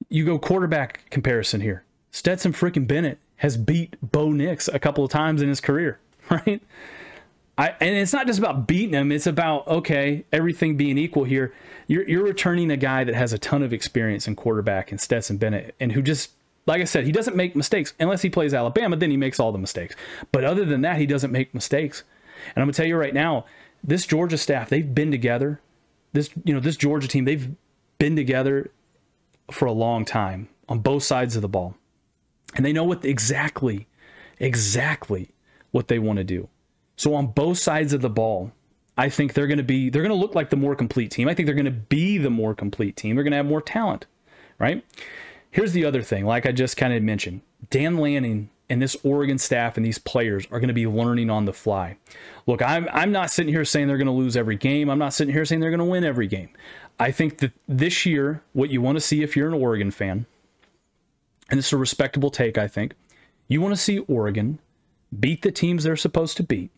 You 0.09 0.25
go 0.25 0.39
quarterback 0.39 1.09
comparison 1.09 1.61
here. 1.61 1.83
Stetson 2.11 2.53
freaking 2.53 2.87
Bennett 2.87 3.19
has 3.37 3.57
beat 3.57 3.95
Bo 4.01 4.31
Nix 4.31 4.67
a 4.67 4.79
couple 4.79 5.03
of 5.03 5.11
times 5.11 5.41
in 5.41 5.49
his 5.49 5.59
career, 5.59 5.99
right? 6.29 6.61
I, 7.57 7.73
and 7.79 7.95
it's 7.95 8.13
not 8.13 8.27
just 8.27 8.37
about 8.37 8.67
beating 8.67 8.93
him. 8.93 9.11
It's 9.11 9.25
about 9.25 9.67
okay, 9.67 10.25
everything 10.31 10.77
being 10.77 10.97
equal 10.97 11.23
here. 11.23 11.53
You're 11.87 12.07
you're 12.07 12.23
returning 12.23 12.69
a 12.69 12.77
guy 12.77 13.03
that 13.03 13.15
has 13.15 13.33
a 13.33 13.39
ton 13.39 13.63
of 13.63 13.73
experience 13.73 14.27
in 14.27 14.35
quarterback 14.35 14.91
and 14.91 15.01
Stetson 15.01 15.37
Bennett, 15.37 15.75
and 15.79 15.91
who 15.91 16.01
just 16.01 16.31
like 16.67 16.81
I 16.81 16.85
said, 16.85 17.05
he 17.05 17.11
doesn't 17.11 17.35
make 17.35 17.55
mistakes 17.55 17.93
unless 17.99 18.21
he 18.21 18.29
plays 18.29 18.53
Alabama. 18.53 18.95
Then 18.95 19.09
he 19.09 19.17
makes 19.17 19.39
all 19.39 19.51
the 19.51 19.57
mistakes. 19.57 19.95
But 20.31 20.43
other 20.43 20.65
than 20.65 20.81
that, 20.81 20.97
he 20.97 21.05
doesn't 21.05 21.31
make 21.31 21.53
mistakes. 21.53 22.03
And 22.55 22.61
I'm 22.61 22.67
gonna 22.67 22.73
tell 22.73 22.85
you 22.85 22.97
right 22.97 23.13
now, 23.13 23.45
this 23.83 24.05
Georgia 24.05 24.37
staff, 24.37 24.69
they've 24.69 24.93
been 24.93 25.09
together. 25.09 25.59
This 26.13 26.29
you 26.43 26.53
know 26.53 26.59
this 26.59 26.77
Georgia 26.77 27.07
team, 27.07 27.25
they've 27.25 27.49
been 27.97 28.15
together 28.15 28.69
for 29.49 29.65
a 29.65 29.71
long 29.71 30.05
time 30.05 30.49
on 30.69 30.79
both 30.79 31.03
sides 31.03 31.35
of 31.35 31.41
the 31.41 31.47
ball, 31.47 31.75
and 32.55 32.63
they 32.63 32.73
know 32.73 32.83
what 32.83 33.03
exactly, 33.03 33.87
exactly 34.39 35.31
what 35.71 35.87
they 35.87 35.97
want 35.97 36.17
to 36.17 36.23
do. 36.23 36.49
So 36.97 37.13
on 37.13 37.27
both 37.27 37.59
sides 37.59 37.93
of 37.93 38.01
the 38.01 38.09
ball, 38.09 38.51
I 38.97 39.09
think 39.09 39.33
they're 39.33 39.47
going 39.47 39.59
to 39.59 39.63
be 39.63 39.89
they're 39.89 40.01
going 40.01 40.13
to 40.13 40.19
look 40.19 40.35
like 40.35 40.49
the 40.49 40.55
more 40.55 40.75
complete 40.75 41.11
team. 41.11 41.29
I 41.29 41.33
think 41.33 41.45
they're 41.45 41.55
going 41.55 41.65
to 41.65 41.71
be 41.71 42.17
the 42.17 42.31
more 42.31 42.53
complete 42.55 42.97
team. 42.97 43.15
They're 43.15 43.23
going 43.23 43.31
to 43.31 43.37
have 43.37 43.45
more 43.45 43.61
talent, 43.61 44.07
right? 44.59 44.83
Here's 45.51 45.71
the 45.71 45.85
other 45.85 46.01
thing, 46.01 46.25
like 46.25 46.45
I 46.45 46.51
just 46.51 46.75
kind 46.75 46.93
of 46.93 47.01
mentioned, 47.01 47.41
Dan 47.69 47.97
Lanning 47.97 48.49
and 48.69 48.81
this 48.81 48.97
Oregon 49.03 49.37
staff 49.37 49.77
and 49.77 49.85
these 49.85 49.97
players 49.97 50.45
are 50.51 50.59
going 50.59 50.67
to 50.67 50.73
be 50.73 50.87
learning 50.87 51.29
on 51.29 51.45
the 51.45 51.53
fly. 51.53 51.97
Look, 52.47 52.61
I'm 52.61 52.89
I'm 52.91 53.11
not 53.11 53.31
sitting 53.31 53.53
here 53.53 53.63
saying 53.63 53.87
they're 53.87 53.97
going 53.97 54.07
to 54.07 54.11
lose 54.11 54.35
every 54.35 54.57
game. 54.57 54.89
I'm 54.89 54.99
not 54.99 55.13
sitting 55.13 55.33
here 55.33 55.45
saying 55.45 55.61
they're 55.61 55.69
going 55.69 55.79
to 55.79 55.85
win 55.85 56.03
every 56.03 56.27
game. 56.27 56.49
I 56.99 57.11
think 57.11 57.37
that 57.37 57.53
this 57.67 58.05
year, 58.05 58.41
what 58.53 58.71
you 58.71 58.81
want 58.81 58.97
to 58.97 59.01
see 59.01 59.21
if 59.21 59.37
you're 59.37 59.47
an 59.47 59.53
Oregon 59.53 59.91
fan, 59.91 60.25
and 61.49 61.59
it's 61.59 61.71
a 61.71 61.77
respectable 61.77 62.31
take, 62.31 62.57
I 62.57 62.67
think, 62.67 62.95
you 63.47 63.61
want 63.61 63.75
to 63.75 63.81
see 63.81 63.99
Oregon 63.99 64.59
beat 65.17 65.43
the 65.43 65.51
teams 65.51 65.83
they're 65.83 65.95
supposed 65.95 66.35
to 66.37 66.43
beat 66.43 66.71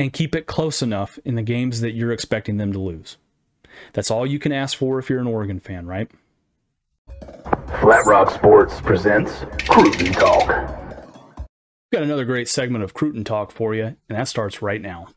and 0.00 0.14
keep 0.14 0.34
it 0.34 0.46
close 0.46 0.80
enough 0.80 1.18
in 1.26 1.34
the 1.34 1.42
games 1.42 1.82
that 1.82 1.92
you're 1.92 2.10
expecting 2.10 2.56
them 2.56 2.72
to 2.72 2.78
lose. 2.78 3.18
That's 3.92 4.10
all 4.10 4.26
you 4.26 4.38
can 4.38 4.50
ask 4.50 4.76
for 4.76 4.98
if 4.98 5.10
you're 5.10 5.20
an 5.20 5.26
Oregon 5.26 5.60
fan, 5.60 5.86
right? 5.86 6.10
Flat 7.80 8.06
Rock 8.06 8.30
Sports 8.30 8.80
presents 8.80 9.44
Cruton 9.68 10.12
Talk. 10.14 10.48
We've 11.36 11.98
got 11.98 12.02
another 12.02 12.24
great 12.24 12.48
segment 12.48 12.82
of 12.82 12.94
Cruton 12.94 13.24
Talk 13.24 13.52
for 13.52 13.74
you, 13.74 13.84
and 13.84 13.98
that 14.08 14.26
starts 14.26 14.62
right 14.62 14.80
now. 14.80 15.08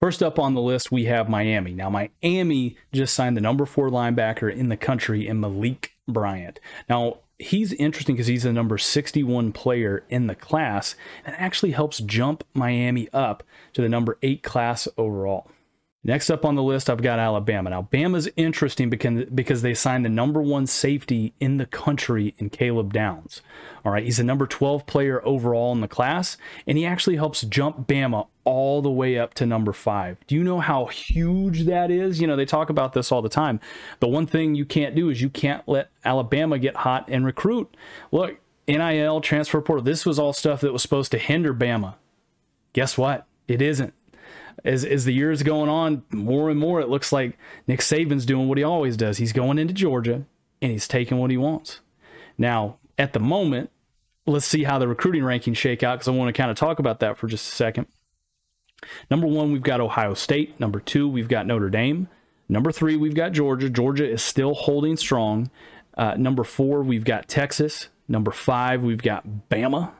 First 0.00 0.22
up 0.22 0.38
on 0.38 0.54
the 0.54 0.62
list, 0.62 0.90
we 0.90 1.04
have 1.04 1.28
Miami. 1.28 1.74
Now, 1.74 1.90
Miami 1.90 2.78
just 2.92 3.12
signed 3.12 3.36
the 3.36 3.42
number 3.42 3.66
four 3.66 3.90
linebacker 3.90 4.50
in 4.50 4.70
the 4.70 4.76
country 4.78 5.28
in 5.28 5.38
Malik 5.38 5.92
Bryant. 6.08 6.60
Now, 6.88 7.18
he's 7.40 7.72
interesting 7.74 8.14
because 8.14 8.26
he's 8.26 8.42
the 8.42 8.52
number 8.52 8.78
61 8.78 9.52
player 9.52 10.04
in 10.08 10.26
the 10.26 10.34
class 10.34 10.94
and 11.24 11.34
actually 11.36 11.72
helps 11.72 11.98
jump 11.98 12.44
Miami 12.54 13.08
up 13.12 13.42
to 13.72 13.82
the 13.82 13.88
number 13.88 14.18
eight 14.22 14.42
class 14.42 14.86
overall. 14.96 15.48
Next 16.02 16.30
up 16.30 16.46
on 16.46 16.54
the 16.54 16.62
list, 16.62 16.88
I've 16.88 17.02
got 17.02 17.18
Alabama. 17.18 17.68
Now, 17.68 17.86
Bama's 17.92 18.26
interesting 18.34 18.88
because, 18.88 19.26
because 19.26 19.60
they 19.60 19.74
signed 19.74 20.02
the 20.02 20.08
number 20.08 20.40
one 20.40 20.66
safety 20.66 21.34
in 21.40 21.58
the 21.58 21.66
country 21.66 22.34
in 22.38 22.48
Caleb 22.48 22.94
Downs. 22.94 23.42
All 23.84 23.92
right, 23.92 24.02
he's 24.02 24.16
the 24.16 24.24
number 24.24 24.46
12 24.46 24.86
player 24.86 25.20
overall 25.26 25.72
in 25.72 25.82
the 25.82 25.88
class, 25.88 26.38
and 26.66 26.78
he 26.78 26.86
actually 26.86 27.16
helps 27.16 27.42
jump 27.42 27.86
Bama 27.86 28.28
all 28.44 28.80
the 28.80 28.90
way 28.90 29.18
up 29.18 29.34
to 29.34 29.44
number 29.44 29.74
five. 29.74 30.16
Do 30.26 30.34
you 30.34 30.42
know 30.42 30.60
how 30.60 30.86
huge 30.86 31.64
that 31.66 31.90
is? 31.90 32.18
You 32.18 32.26
know, 32.26 32.36
they 32.36 32.46
talk 32.46 32.70
about 32.70 32.94
this 32.94 33.12
all 33.12 33.20
the 33.20 33.28
time. 33.28 33.60
The 34.00 34.08
one 34.08 34.26
thing 34.26 34.54
you 34.54 34.64
can't 34.64 34.94
do 34.94 35.10
is 35.10 35.20
you 35.20 35.28
can't 35.28 35.68
let 35.68 35.90
Alabama 36.02 36.58
get 36.58 36.76
hot 36.76 37.04
and 37.08 37.26
recruit. 37.26 37.76
Look, 38.10 38.38
NIL, 38.66 39.20
transfer 39.20 39.60
portal, 39.60 39.84
this 39.84 40.06
was 40.06 40.18
all 40.18 40.32
stuff 40.32 40.62
that 40.62 40.72
was 40.72 40.80
supposed 40.80 41.10
to 41.10 41.18
hinder 41.18 41.52
Bama. 41.52 41.96
Guess 42.72 42.96
what? 42.96 43.26
It 43.46 43.60
isn't 43.60 43.92
as 44.64 44.84
as 44.84 45.04
the 45.04 45.12
years 45.12 45.42
going 45.42 45.68
on, 45.68 46.02
more 46.10 46.50
and 46.50 46.58
more 46.58 46.80
it 46.80 46.88
looks 46.88 47.12
like 47.12 47.38
Nick 47.66 47.80
Saban's 47.80 48.26
doing 48.26 48.48
what 48.48 48.58
he 48.58 48.64
always 48.64 48.96
does. 48.96 49.18
He's 49.18 49.32
going 49.32 49.58
into 49.58 49.74
Georgia 49.74 50.24
and 50.62 50.72
he's 50.72 50.88
taking 50.88 51.18
what 51.18 51.30
he 51.30 51.36
wants. 51.36 51.80
Now, 52.36 52.76
at 52.98 53.12
the 53.12 53.20
moment, 53.20 53.70
let's 54.26 54.46
see 54.46 54.64
how 54.64 54.78
the 54.78 54.88
recruiting 54.88 55.22
rankings 55.22 55.56
shake 55.56 55.82
out 55.82 55.98
because 55.98 56.08
I 56.08 56.12
want 56.12 56.34
to 56.34 56.38
kind 56.38 56.50
of 56.50 56.56
talk 56.56 56.78
about 56.78 57.00
that 57.00 57.16
for 57.16 57.26
just 57.26 57.50
a 57.50 57.54
second. 57.54 57.86
Number 59.10 59.26
one, 59.26 59.52
we've 59.52 59.62
got 59.62 59.80
Ohio 59.80 60.14
State. 60.14 60.58
Number 60.58 60.80
two, 60.80 61.08
we've 61.08 61.28
got 61.28 61.46
Notre 61.46 61.70
Dame. 61.70 62.08
Number 62.48 62.72
three, 62.72 62.96
we've 62.96 63.14
got 63.14 63.32
Georgia. 63.32 63.68
Georgia 63.70 64.08
is 64.08 64.22
still 64.22 64.54
holding 64.54 64.96
strong. 64.96 65.50
Uh, 65.96 66.14
number 66.16 66.44
four, 66.44 66.82
we've 66.82 67.04
got 67.04 67.28
Texas. 67.28 67.88
Number 68.08 68.30
five, 68.30 68.82
we've 68.82 69.02
got 69.02 69.24
Bama. 69.50 69.92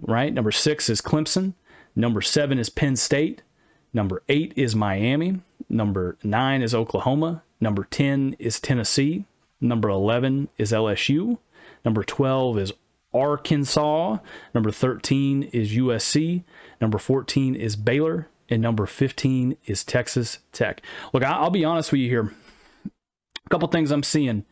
Right. 0.00 0.32
Number 0.32 0.52
six 0.52 0.88
is 0.88 1.00
Clemson. 1.00 1.54
Number 1.96 2.20
seven 2.20 2.58
is 2.58 2.70
Penn 2.70 2.96
State. 2.96 3.42
Number 3.92 4.22
eight 4.28 4.52
is 4.56 4.74
Miami. 4.74 5.40
Number 5.68 6.16
nine 6.22 6.62
is 6.62 6.74
Oklahoma. 6.74 7.42
Number 7.60 7.84
10 7.84 8.36
is 8.38 8.58
Tennessee. 8.58 9.24
Number 9.60 9.88
11 9.88 10.48
is 10.58 10.72
LSU. 10.72 11.38
Number 11.84 12.02
12 12.02 12.58
is 12.58 12.72
Arkansas. 13.14 14.18
Number 14.54 14.70
13 14.70 15.44
is 15.44 15.72
USC. 15.72 16.42
Number 16.80 16.98
14 16.98 17.54
is 17.54 17.76
Baylor. 17.76 18.28
And 18.48 18.60
number 18.60 18.86
15 18.86 19.56
is 19.66 19.84
Texas 19.84 20.40
Tech. 20.52 20.82
Look, 21.12 21.22
I'll 21.22 21.50
be 21.50 21.64
honest 21.64 21.92
with 21.92 22.00
you 22.00 22.08
here. 22.08 22.34
A 23.46 23.48
couple 23.48 23.68
things 23.68 23.90
I'm 23.90 24.02
seeing, 24.02 24.44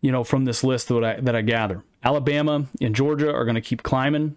you 0.00 0.12
know, 0.12 0.22
from 0.22 0.44
this 0.44 0.62
list 0.62 0.88
that 0.88 1.04
I, 1.04 1.20
that 1.20 1.34
I 1.34 1.40
gather. 1.40 1.82
Alabama 2.04 2.66
and 2.80 2.94
Georgia 2.94 3.32
are 3.32 3.44
going 3.44 3.54
to 3.54 3.60
keep 3.60 3.82
climbing 3.82 4.36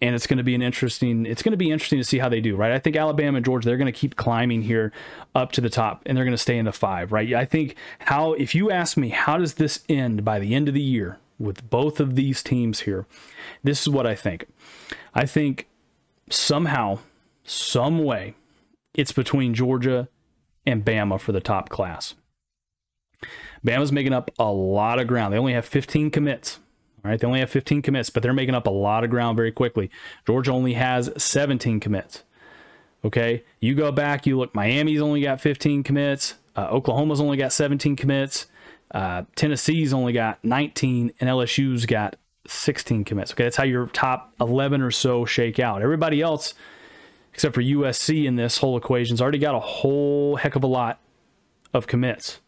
and 0.00 0.14
it's 0.14 0.26
going 0.26 0.38
to 0.38 0.44
be 0.44 0.54
an 0.54 0.62
interesting 0.62 1.26
it's 1.26 1.42
going 1.42 1.52
to 1.52 1.58
be 1.58 1.70
interesting 1.70 1.98
to 1.98 2.04
see 2.04 2.18
how 2.18 2.28
they 2.28 2.40
do 2.40 2.56
right? 2.56 2.72
I 2.72 2.78
think 2.78 2.96
alabama 2.96 3.36
and 3.36 3.44
georgia 3.44 3.66
they're 3.68 3.76
going 3.76 3.92
to 3.92 3.98
keep 3.98 4.16
climbing 4.16 4.62
here 4.62 4.92
up 5.34 5.52
to 5.52 5.60
the 5.60 5.70
top 5.70 6.02
and 6.06 6.16
they're 6.16 6.24
going 6.24 6.36
to 6.36 6.38
stay 6.38 6.58
in 6.58 6.64
the 6.64 6.72
five 6.72 7.12
right? 7.12 7.32
I 7.34 7.44
think 7.44 7.76
how 8.00 8.32
if 8.34 8.54
you 8.54 8.70
ask 8.70 8.96
me 8.96 9.10
how 9.10 9.38
does 9.38 9.54
this 9.54 9.84
end 9.88 10.24
by 10.24 10.38
the 10.38 10.54
end 10.54 10.68
of 10.68 10.74
the 10.74 10.82
year 10.82 11.18
with 11.38 11.68
both 11.70 12.00
of 12.00 12.16
these 12.16 12.42
teams 12.42 12.80
here? 12.80 13.06
This 13.62 13.82
is 13.82 13.88
what 13.88 14.06
i 14.06 14.14
think. 14.14 14.46
I 15.14 15.26
think 15.26 15.68
somehow 16.30 16.98
some 17.44 18.04
way 18.04 18.34
it's 18.94 19.12
between 19.12 19.54
georgia 19.54 20.08
and 20.66 20.84
bama 20.84 21.20
for 21.20 21.32
the 21.32 21.40
top 21.40 21.68
class. 21.68 22.14
Bama's 23.66 23.90
making 23.90 24.12
up 24.12 24.30
a 24.38 24.52
lot 24.52 25.00
of 25.00 25.08
ground. 25.08 25.32
They 25.32 25.38
only 25.38 25.54
have 25.54 25.64
15 25.64 26.10
commits 26.10 26.60
all 27.04 27.10
right, 27.10 27.20
they 27.20 27.26
only 27.26 27.40
have 27.40 27.50
15 27.50 27.82
commits, 27.82 28.10
but 28.10 28.22
they're 28.22 28.32
making 28.32 28.54
up 28.54 28.66
a 28.66 28.70
lot 28.70 29.04
of 29.04 29.10
ground 29.10 29.36
very 29.36 29.52
quickly. 29.52 29.90
Georgia 30.26 30.52
only 30.52 30.74
has 30.74 31.10
17 31.16 31.80
commits. 31.80 32.24
Okay, 33.04 33.44
you 33.60 33.74
go 33.74 33.92
back, 33.92 34.26
you 34.26 34.36
look. 34.36 34.54
Miami's 34.54 35.00
only 35.00 35.22
got 35.22 35.40
15 35.40 35.84
commits. 35.84 36.34
Uh, 36.56 36.68
Oklahoma's 36.70 37.20
only 37.20 37.36
got 37.36 37.52
17 37.52 37.94
commits. 37.94 38.46
Uh, 38.90 39.22
Tennessee's 39.36 39.92
only 39.92 40.12
got 40.12 40.42
19, 40.42 41.12
and 41.20 41.30
LSU's 41.30 41.86
got 41.86 42.16
16 42.48 43.04
commits. 43.04 43.32
Okay, 43.32 43.44
that's 43.44 43.56
how 43.56 43.64
your 43.64 43.86
top 43.86 44.32
11 44.40 44.82
or 44.82 44.90
so 44.90 45.24
shake 45.24 45.60
out. 45.60 45.82
Everybody 45.82 46.20
else, 46.20 46.54
except 47.32 47.54
for 47.54 47.62
USC 47.62 48.24
in 48.24 48.34
this 48.34 48.58
whole 48.58 48.76
equation's 48.76 49.20
already 49.20 49.38
got 49.38 49.54
a 49.54 49.60
whole 49.60 50.36
heck 50.36 50.56
of 50.56 50.64
a 50.64 50.68
lot 50.68 50.98
of 51.72 51.86
commits. 51.86 52.40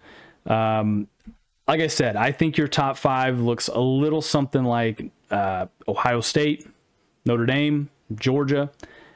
Um, 0.46 1.06
like 1.70 1.80
I 1.80 1.86
said, 1.86 2.16
I 2.16 2.32
think 2.32 2.56
your 2.56 2.66
top 2.66 2.96
five 2.96 3.38
looks 3.38 3.68
a 3.68 3.78
little 3.78 4.22
something 4.22 4.64
like 4.64 5.12
uh, 5.30 5.66
Ohio 5.86 6.20
State, 6.20 6.68
Notre 7.24 7.46
Dame, 7.46 7.90
Georgia, 8.12 8.72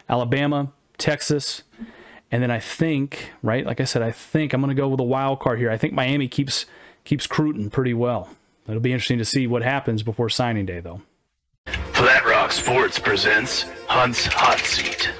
Alabama, 0.08 0.70
Texas, 0.96 1.64
and 2.30 2.40
then 2.40 2.52
I 2.52 2.60
think, 2.60 3.32
right, 3.42 3.66
like 3.66 3.80
I 3.80 3.84
said, 3.84 4.02
I 4.02 4.12
think 4.12 4.52
I'm 4.52 4.60
going 4.60 4.68
to 4.68 4.80
go 4.80 4.86
with 4.86 5.00
a 5.00 5.04
wild 5.04 5.40
card 5.40 5.58
here. 5.58 5.68
I 5.68 5.76
think 5.76 5.94
Miami 5.94 6.28
keeps 6.28 6.64
keeps 7.02 7.26
Cruton 7.26 7.70
pretty 7.70 7.92
well. 7.92 8.28
It'll 8.68 8.80
be 8.80 8.92
interesting 8.92 9.18
to 9.18 9.24
see 9.24 9.48
what 9.48 9.64
happens 9.64 10.04
before 10.04 10.28
signing 10.28 10.64
day, 10.64 10.78
though. 10.78 11.02
Flat 11.66 12.24
Rock 12.24 12.52
Sports 12.52 13.00
presents 13.00 13.62
Hunt's 13.88 14.26
Hot 14.26 14.60
Seat. 14.60 15.10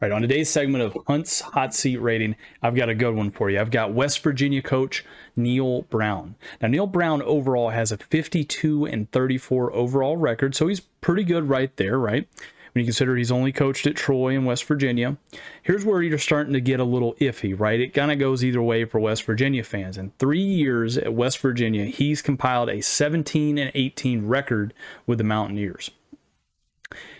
Right, 0.00 0.12
on 0.12 0.22
today's 0.22 0.48
segment 0.48 0.82
of 0.82 0.96
Hunt's 1.08 1.42
Hot 1.42 1.74
Seat 1.74 1.98
Rating, 1.98 2.34
I've 2.62 2.74
got 2.74 2.88
a 2.88 2.94
good 2.94 3.14
one 3.14 3.30
for 3.30 3.50
you. 3.50 3.60
I've 3.60 3.70
got 3.70 3.92
West 3.92 4.20
Virginia 4.20 4.62
coach 4.62 5.04
Neal 5.36 5.82
Brown. 5.82 6.36
Now, 6.62 6.68
Neal 6.68 6.86
Brown 6.86 7.20
overall 7.20 7.68
has 7.68 7.92
a 7.92 7.98
52 7.98 8.86
and 8.86 9.12
34 9.12 9.74
overall 9.74 10.16
record, 10.16 10.54
so 10.54 10.68
he's 10.68 10.80
pretty 10.80 11.22
good 11.22 11.50
right 11.50 11.76
there, 11.76 11.98
right? 11.98 12.26
When 12.72 12.80
you 12.80 12.86
consider 12.86 13.14
he's 13.14 13.30
only 13.30 13.52
coached 13.52 13.86
at 13.86 13.94
Troy 13.94 14.28
in 14.28 14.46
West 14.46 14.64
Virginia. 14.64 15.18
Here's 15.62 15.84
where 15.84 16.00
you're 16.00 16.16
starting 16.16 16.54
to 16.54 16.62
get 16.62 16.80
a 16.80 16.84
little 16.84 17.12
iffy, 17.20 17.58
right? 17.58 17.78
It 17.78 17.92
kind 17.92 18.10
of 18.10 18.18
goes 18.18 18.42
either 18.42 18.62
way 18.62 18.86
for 18.86 19.00
West 19.00 19.24
Virginia 19.24 19.64
fans. 19.64 19.98
In 19.98 20.12
three 20.18 20.40
years 20.40 20.96
at 20.96 21.12
West 21.12 21.36
Virginia, 21.40 21.84
he's 21.84 22.22
compiled 22.22 22.70
a 22.70 22.80
17 22.80 23.58
and 23.58 23.70
18 23.74 24.26
record 24.26 24.72
with 25.06 25.18
the 25.18 25.24
Mountaineers. 25.24 25.90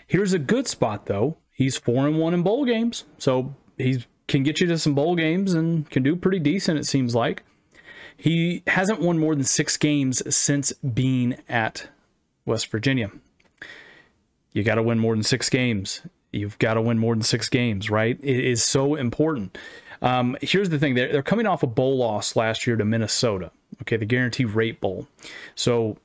Here's 0.07 0.33
a 0.33 0.39
good 0.39 0.67
spot, 0.67 1.05
though 1.05 1.37
he's 1.61 1.77
four 1.77 2.07
and 2.07 2.17
one 2.17 2.33
in 2.33 2.41
bowl 2.41 2.65
games, 2.65 3.03
so 3.19 3.55
he 3.77 4.03
can 4.27 4.41
get 4.41 4.59
you 4.59 4.67
to 4.67 4.79
some 4.79 4.95
bowl 4.95 5.15
games 5.15 5.53
and 5.53 5.87
can 5.91 6.01
do 6.01 6.15
pretty 6.15 6.39
decent. 6.39 6.79
It 6.79 6.87
seems 6.87 7.13
like 7.13 7.43
he 8.17 8.63
hasn't 8.65 8.99
won 8.99 9.19
more 9.19 9.35
than 9.35 9.43
six 9.43 9.77
games 9.77 10.23
since 10.35 10.73
being 10.73 11.37
at 11.47 11.87
West 12.45 12.71
Virginia. 12.71 13.11
You 14.53 14.63
got 14.63 14.75
to 14.75 14.83
win 14.83 14.97
more 14.97 15.13
than 15.15 15.23
six 15.23 15.49
games. 15.49 16.01
You've 16.31 16.57
got 16.57 16.73
to 16.73 16.81
win 16.81 16.97
more 16.97 17.13
than 17.13 17.21
six 17.21 17.47
games, 17.47 17.91
right? 17.91 18.17
It 18.23 18.39
is 18.43 18.63
so 18.63 18.95
important. 18.95 19.57
Um, 20.01 20.35
here's 20.41 20.69
the 20.69 20.79
thing: 20.79 20.95
they're, 20.95 21.11
they're 21.11 21.23
coming 21.23 21.45
off 21.45 21.61
a 21.61 21.67
bowl 21.67 21.97
loss 21.97 22.35
last 22.35 22.65
year 22.65 22.75
to 22.75 22.85
Minnesota. 22.85 23.51
Okay, 23.83 23.97
the 23.97 24.05
Guaranteed 24.05 24.49
Rate 24.49 24.81
Bowl. 24.81 25.07
So 25.53 25.97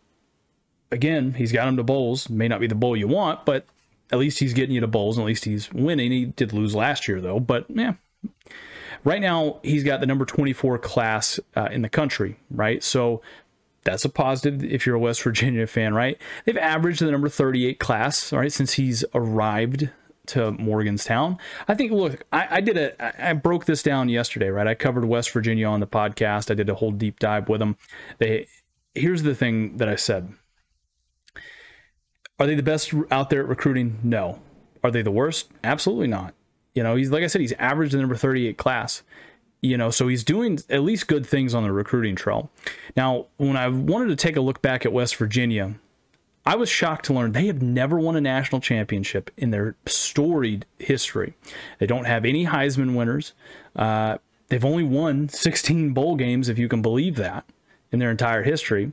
again, 0.91 1.33
he's 1.33 1.53
got 1.53 1.67
him 1.67 1.79
to 1.79 1.83
bowls. 1.83 2.29
May 2.29 2.47
not 2.47 2.61
be 2.61 2.67
the 2.67 2.75
bowl 2.75 2.95
you 2.95 3.09
want, 3.09 3.47
but 3.47 3.67
at 4.13 4.19
least 4.19 4.39
he's 4.39 4.53
getting 4.53 4.75
you 4.75 4.81
to 4.81 4.87
bowls, 4.87 5.17
and 5.17 5.25
at 5.25 5.27
least 5.27 5.45
he's 5.45 5.73
winning. 5.73 6.13
He 6.13 6.27
did 6.27 6.53
lose 6.53 6.75
last 6.75 7.09
year, 7.09 7.21
though, 7.21 7.41
but 7.41 7.67
yeah. 7.69 7.95
Right 9.05 9.21
now, 9.21 9.61
he's 9.63 9.85
got 9.85 10.01
the 10.01 10.07
number 10.07 10.25
24 10.25 10.79
class 10.79 11.39
uh, 11.55 11.69
in 11.71 11.83
the 11.83 11.89
country, 11.89 12.39
right? 12.51 12.83
So 12.83 13.23
that's 13.85 14.05
a 14.05 14.09
positive 14.09 14.65
if 14.65 14.85
you're 14.85 14.97
a 14.97 15.01
West 15.01 15.23
Virginia 15.23 15.67
fan, 15.67 15.95
right? 15.95 16.21
They've 16.45 16.57
averaged 16.57 17.01
the 17.01 17.11
number 17.11 17.29
38 17.29 17.79
class, 17.79 18.33
right, 18.33 18.53
since 18.53 18.75
he's 18.75 19.05
arrived 19.15 19.91
to 20.27 20.51
Morgantown. 20.53 21.39
I 21.69 21.75
think, 21.75 21.93
look, 21.93 22.25
I, 22.33 22.49
I 22.51 22.61
did 22.61 22.77
a, 22.77 23.29
I 23.29 23.33
broke 23.33 23.65
this 23.65 23.83
down 23.83 24.09
yesterday, 24.09 24.49
right? 24.49 24.67
I 24.67 24.75
covered 24.75 25.05
West 25.05 25.31
Virginia 25.31 25.69
on 25.69 25.79
the 25.79 25.87
podcast. 25.87 26.51
I 26.51 26.55
did 26.55 26.69
a 26.69 26.75
whole 26.75 26.91
deep 26.91 27.21
dive 27.21 27.49
with 27.49 27.61
them. 27.61 27.77
They, 28.19 28.49
here's 28.95 29.23
the 29.23 29.35
thing 29.35 29.77
that 29.77 29.89
I 29.89 29.95
said 29.95 30.33
are 32.39 32.47
they 32.47 32.55
the 32.55 32.63
best 32.63 32.93
out 33.11 33.31
there 33.31 33.41
at 33.41 33.49
recruiting? 33.49 33.99
No. 34.03 34.41
Are 34.85 34.91
they 34.91 35.03
the 35.03 35.11
worst? 35.11 35.51
Absolutely 35.65 36.07
not. 36.07 36.35
You 36.75 36.83
know, 36.83 36.97
he's 36.97 37.11
like 37.11 37.25
I 37.25 37.27
said, 37.27 37.41
he's 37.41 37.53
averaged 37.53 37.93
the 37.93 37.99
number 37.99 38.17
38 38.17 38.59
class. 38.59 39.03
You 39.63 39.79
know, 39.79 39.91
so 39.91 40.07
he's 40.07 40.23
doing 40.23 40.59
at 40.69 40.83
least 40.83 41.09
good 41.09 41.27
things 41.27 41.55
on 41.55 41.63
the 41.63 41.73
recruiting 41.73 42.15
trail. 42.15 42.51
Now, 42.97 43.27
when 43.39 43.57
I 43.57 43.69
wanted 43.69 44.09
to 44.09 44.17
take 44.17 44.37
a 44.37 44.41
look 44.41 44.61
back 44.61 44.85
at 44.85 44.93
West 44.93 45.17
Virginia, 45.17 45.75
I 46.45 46.55
was 46.55 46.69
shocked 46.69 47.07
to 47.07 47.15
learn 47.15 47.33
they 47.33 47.47
have 47.47 47.63
never 47.63 47.99
won 47.99 48.15
a 48.15 48.21
national 48.21 48.61
championship 48.61 49.31
in 49.37 49.51
their 49.51 49.75
storied 49.87 50.67
history. 50.79 51.35
They 51.81 51.87
don't 51.87 52.05
have 52.05 52.25
any 52.25 52.47
Heisman 52.47 52.95
winners. 52.95 53.33
Uh, 53.75 54.19
they've 54.49 54.65
only 54.65 54.85
won 54.85 55.29
16 55.29 55.93
bowl 55.93 56.15
games, 56.15 56.49
if 56.49 56.59
you 56.59 56.69
can 56.69 56.83
believe 56.83 57.17
that, 57.17 57.45
in 57.91 57.99
their 57.99 58.13
entire 58.13 58.45
history. 58.45 58.93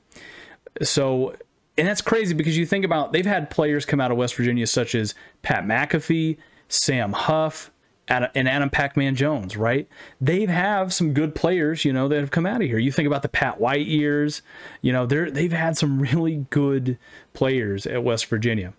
So 0.81 1.35
and 1.77 1.87
that's 1.87 2.01
crazy 2.01 2.33
because 2.33 2.57
you 2.57 2.65
think 2.65 2.85
about 2.85 3.11
they've 3.11 3.25
had 3.25 3.49
players 3.49 3.85
come 3.85 3.99
out 3.99 4.11
of 4.11 4.17
West 4.17 4.35
Virginia 4.35 4.67
such 4.67 4.95
as 4.95 5.15
Pat 5.41 5.65
McAfee, 5.65 6.37
Sam 6.67 7.13
Huff, 7.13 7.71
and 8.07 8.47
Adam 8.47 8.69
Pac-Man 8.69 9.15
Jones, 9.15 9.55
right? 9.55 9.87
They 10.19 10.45
have 10.45 10.93
some 10.93 11.13
good 11.13 11.35
players, 11.35 11.85
you 11.85 11.93
know, 11.93 12.07
that 12.09 12.19
have 12.19 12.31
come 12.31 12.45
out 12.45 12.61
of 12.61 12.67
here. 12.67 12.77
You 12.77 12.91
think 12.91 13.07
about 13.07 13.21
the 13.21 13.29
Pat 13.29 13.59
White 13.59 13.87
years, 13.87 14.41
you 14.81 14.91
know, 14.91 15.05
they're 15.05 15.31
they've 15.31 15.51
had 15.51 15.77
some 15.77 15.99
really 15.99 16.45
good 16.49 16.97
players 17.33 17.87
at 17.87 18.03
West 18.03 18.25
Virginia. 18.25 18.73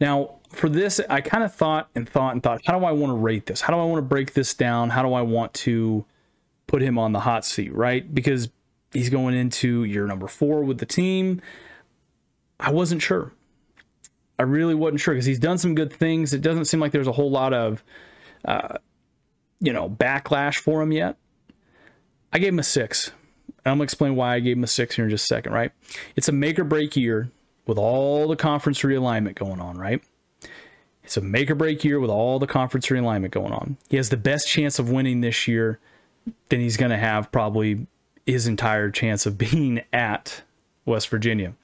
Now, 0.00 0.36
for 0.50 0.68
this, 0.68 1.00
I 1.08 1.20
kind 1.20 1.44
of 1.44 1.54
thought 1.54 1.88
and 1.94 2.08
thought 2.08 2.34
and 2.34 2.42
thought, 2.42 2.60
how 2.66 2.78
do 2.78 2.84
I 2.84 2.92
want 2.92 3.10
to 3.10 3.14
rate 3.14 3.46
this? 3.46 3.62
How 3.62 3.72
do 3.72 3.80
I 3.80 3.84
want 3.84 3.98
to 3.98 4.08
break 4.08 4.34
this 4.34 4.52
down? 4.52 4.90
How 4.90 5.02
do 5.02 5.14
I 5.14 5.22
want 5.22 5.54
to 5.54 6.04
put 6.66 6.82
him 6.82 6.98
on 6.98 7.12
the 7.12 7.20
hot 7.20 7.44
seat, 7.44 7.74
right? 7.74 8.12
Because 8.14 8.48
he's 8.92 9.10
going 9.10 9.34
into 9.34 9.84
year 9.84 10.06
number 10.06 10.28
four 10.28 10.62
with 10.62 10.78
the 10.78 10.86
team. 10.86 11.40
I 12.60 12.70
wasn't 12.70 13.02
sure. 13.02 13.32
I 14.38 14.44
really 14.44 14.74
wasn't 14.74 15.00
sure 15.00 15.14
because 15.14 15.26
he's 15.26 15.38
done 15.38 15.58
some 15.58 15.74
good 15.74 15.92
things. 15.92 16.32
It 16.32 16.42
doesn't 16.42 16.64
seem 16.66 16.80
like 16.80 16.92
there's 16.92 17.06
a 17.06 17.12
whole 17.12 17.30
lot 17.30 17.52
of, 17.52 17.84
uh, 18.44 18.78
you 19.60 19.72
know, 19.72 19.88
backlash 19.88 20.56
for 20.56 20.82
him 20.82 20.92
yet. 20.92 21.16
I 22.32 22.38
gave 22.38 22.48
him 22.48 22.58
a 22.58 22.64
six. 22.64 23.12
I'm 23.64 23.74
gonna 23.74 23.84
explain 23.84 24.16
why 24.16 24.34
I 24.34 24.40
gave 24.40 24.56
him 24.56 24.64
a 24.64 24.68
six 24.68 24.96
here 24.96 25.04
in 25.04 25.10
just 25.10 25.24
a 25.24 25.26
second. 25.26 25.52
Right? 25.52 25.72
It's 26.16 26.28
a 26.28 26.32
make 26.32 26.58
or 26.58 26.64
break 26.64 26.96
year 26.96 27.30
with 27.66 27.78
all 27.78 28.26
the 28.26 28.36
conference 28.36 28.80
realignment 28.80 29.36
going 29.36 29.60
on. 29.60 29.76
Right? 29.76 30.02
It's 31.04 31.16
a 31.16 31.20
make 31.20 31.50
or 31.50 31.54
break 31.54 31.84
year 31.84 32.00
with 32.00 32.10
all 32.10 32.38
the 32.38 32.46
conference 32.46 32.86
realignment 32.86 33.32
going 33.32 33.52
on. 33.52 33.76
He 33.88 33.96
has 33.96 34.08
the 34.08 34.16
best 34.16 34.48
chance 34.48 34.78
of 34.78 34.90
winning 34.90 35.20
this 35.20 35.48
year 35.48 35.78
than 36.48 36.60
he's 36.60 36.76
going 36.76 36.90
to 36.90 36.96
have 36.96 37.32
probably 37.32 37.86
his 38.26 38.46
entire 38.46 38.90
chance 38.90 39.26
of 39.26 39.38
being 39.38 39.82
at 39.92 40.42
West 40.84 41.08
Virginia. 41.08 41.54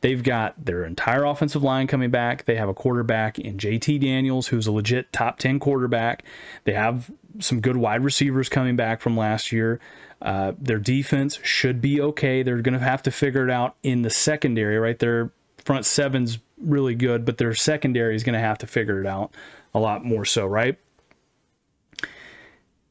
They've 0.00 0.22
got 0.22 0.64
their 0.64 0.84
entire 0.84 1.24
offensive 1.24 1.62
line 1.62 1.86
coming 1.86 2.10
back. 2.10 2.44
They 2.44 2.54
have 2.56 2.68
a 2.68 2.74
quarterback 2.74 3.38
in 3.38 3.58
JT 3.58 4.00
Daniels, 4.00 4.48
who's 4.48 4.66
a 4.66 4.72
legit 4.72 5.12
top 5.12 5.38
10 5.38 5.58
quarterback. 5.58 6.24
They 6.64 6.74
have 6.74 7.10
some 7.40 7.60
good 7.60 7.76
wide 7.76 8.04
receivers 8.04 8.48
coming 8.48 8.76
back 8.76 9.00
from 9.00 9.16
last 9.16 9.50
year. 9.50 9.80
Uh, 10.22 10.52
their 10.58 10.78
defense 10.78 11.38
should 11.42 11.80
be 11.80 12.00
okay. 12.00 12.42
They're 12.42 12.62
going 12.62 12.78
to 12.78 12.84
have 12.84 13.02
to 13.04 13.10
figure 13.10 13.44
it 13.44 13.50
out 13.50 13.76
in 13.82 14.02
the 14.02 14.10
secondary, 14.10 14.78
right? 14.78 14.98
Their 14.98 15.32
front 15.64 15.84
seven's 15.84 16.38
really 16.60 16.94
good, 16.94 17.24
but 17.24 17.38
their 17.38 17.54
secondary 17.54 18.14
is 18.14 18.24
going 18.24 18.34
to 18.34 18.40
have 18.40 18.58
to 18.58 18.66
figure 18.66 19.00
it 19.00 19.06
out 19.06 19.32
a 19.74 19.80
lot 19.80 20.04
more 20.04 20.24
so, 20.24 20.46
right? 20.46 20.76